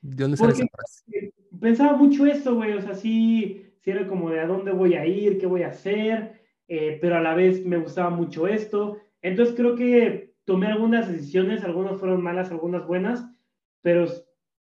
[0.00, 1.32] ¿De dónde sale esa frase?
[1.60, 5.06] Pensaba mucho eso, güey, o sea, sí, sí era como de a dónde voy a
[5.06, 8.98] ir, qué voy a hacer, eh, pero a la vez me gustaba mucho esto.
[9.22, 13.24] Entonces creo que tomé algunas decisiones, algunas fueron malas, algunas buenas,
[13.80, 14.06] pero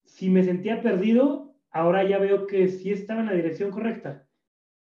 [0.06, 4.28] si me sentía perdido, ahora ya veo que sí estaba en la dirección correcta.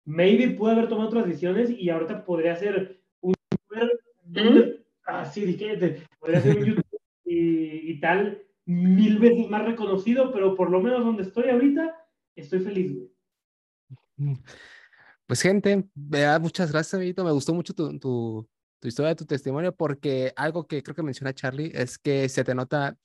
[0.05, 6.41] Maybe pude haber tomado otras decisiones y ahorita podría ser un youtuber, así dije, podría
[6.41, 6.85] ser un youtuber
[7.25, 11.95] y, tal, mil veces más reconocido, pero por lo menos donde estoy ahorita,
[12.35, 14.43] estoy feliz, güey.
[15.25, 15.85] Pues gente,
[16.41, 17.23] muchas gracias, Vito.
[17.23, 21.71] Me gustó mucho tu, tu historia, tu testimonio, porque algo que creo que menciona Charlie
[21.73, 22.97] es que se te nota,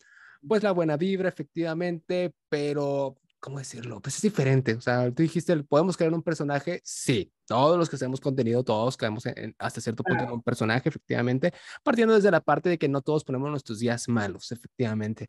[0.47, 4.01] pues, la buena vibra, efectivamente, pero, ¿cómo decirlo?
[4.01, 4.75] Pues es diferente.
[4.75, 6.81] O sea, tú dijiste, ¿podemos crear un personaje?
[6.85, 10.89] Sí, todos los que hacemos contenido, todos caemos en, hasta cierto punto en un personaje,
[10.89, 11.53] efectivamente,
[11.83, 15.29] partiendo desde la parte de que no todos ponemos nuestros días malos, efectivamente.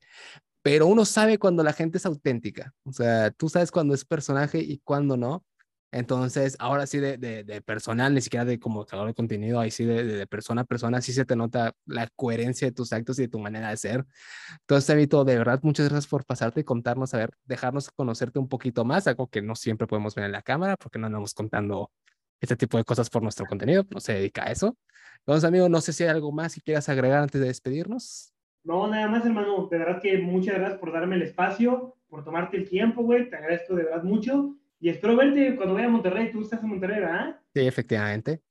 [0.61, 2.73] Pero uno sabe cuando la gente es auténtica.
[2.83, 5.45] O sea, tú sabes cuando es personaje y cuando no.
[5.91, 9.85] Entonces, ahora sí de, de, personal, ni siquiera de como creador de contenido, ahí sí
[9.85, 13.23] de, de, persona a persona, sí se te nota la coherencia de tus actos y
[13.23, 14.05] de tu manera de ser.
[14.61, 18.47] Entonces, Evito, de verdad, muchas gracias por pasarte y contarnos, a ver, dejarnos conocerte un
[18.47, 21.91] poquito más, algo que no siempre podemos ver en la cámara, porque no andamos contando
[22.39, 24.77] este tipo de cosas por nuestro contenido, no se dedica a eso.
[25.19, 28.33] Entonces, amigo, no sé si hay algo más que quieras agregar antes de despedirnos.
[28.63, 29.67] No, nada más, hermano.
[29.67, 33.29] De verdad que muchas gracias por darme el espacio, por tomarte el tiempo, güey.
[33.29, 34.55] Te agradezco de verdad mucho.
[34.79, 36.31] Y espero verte cuando vaya a Monterrey.
[36.31, 37.39] Tú estás en Monterrey, ¿verdad?
[37.53, 38.41] Sí, efectivamente.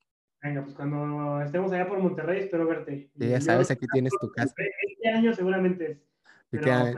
[0.41, 3.09] Venga, pues cuando estemos allá por Monterrey, espero verte.
[3.19, 4.53] Sí, ya sabes, aquí tienes tu casa.
[4.57, 5.97] Este año seguramente es.
[6.49, 6.95] Pero, pues,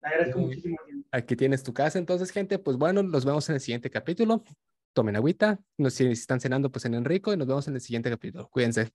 [0.00, 0.76] te agradezco muchísimo.
[1.10, 1.98] Aquí tienes tu casa.
[1.98, 4.42] Entonces, gente, pues bueno, nos vemos en el siguiente capítulo.
[4.94, 5.60] Tomen agüita.
[5.90, 7.32] Si están cenando, pues en Enrico.
[7.32, 8.48] Y nos vemos en el siguiente capítulo.
[8.48, 8.90] Cuídense.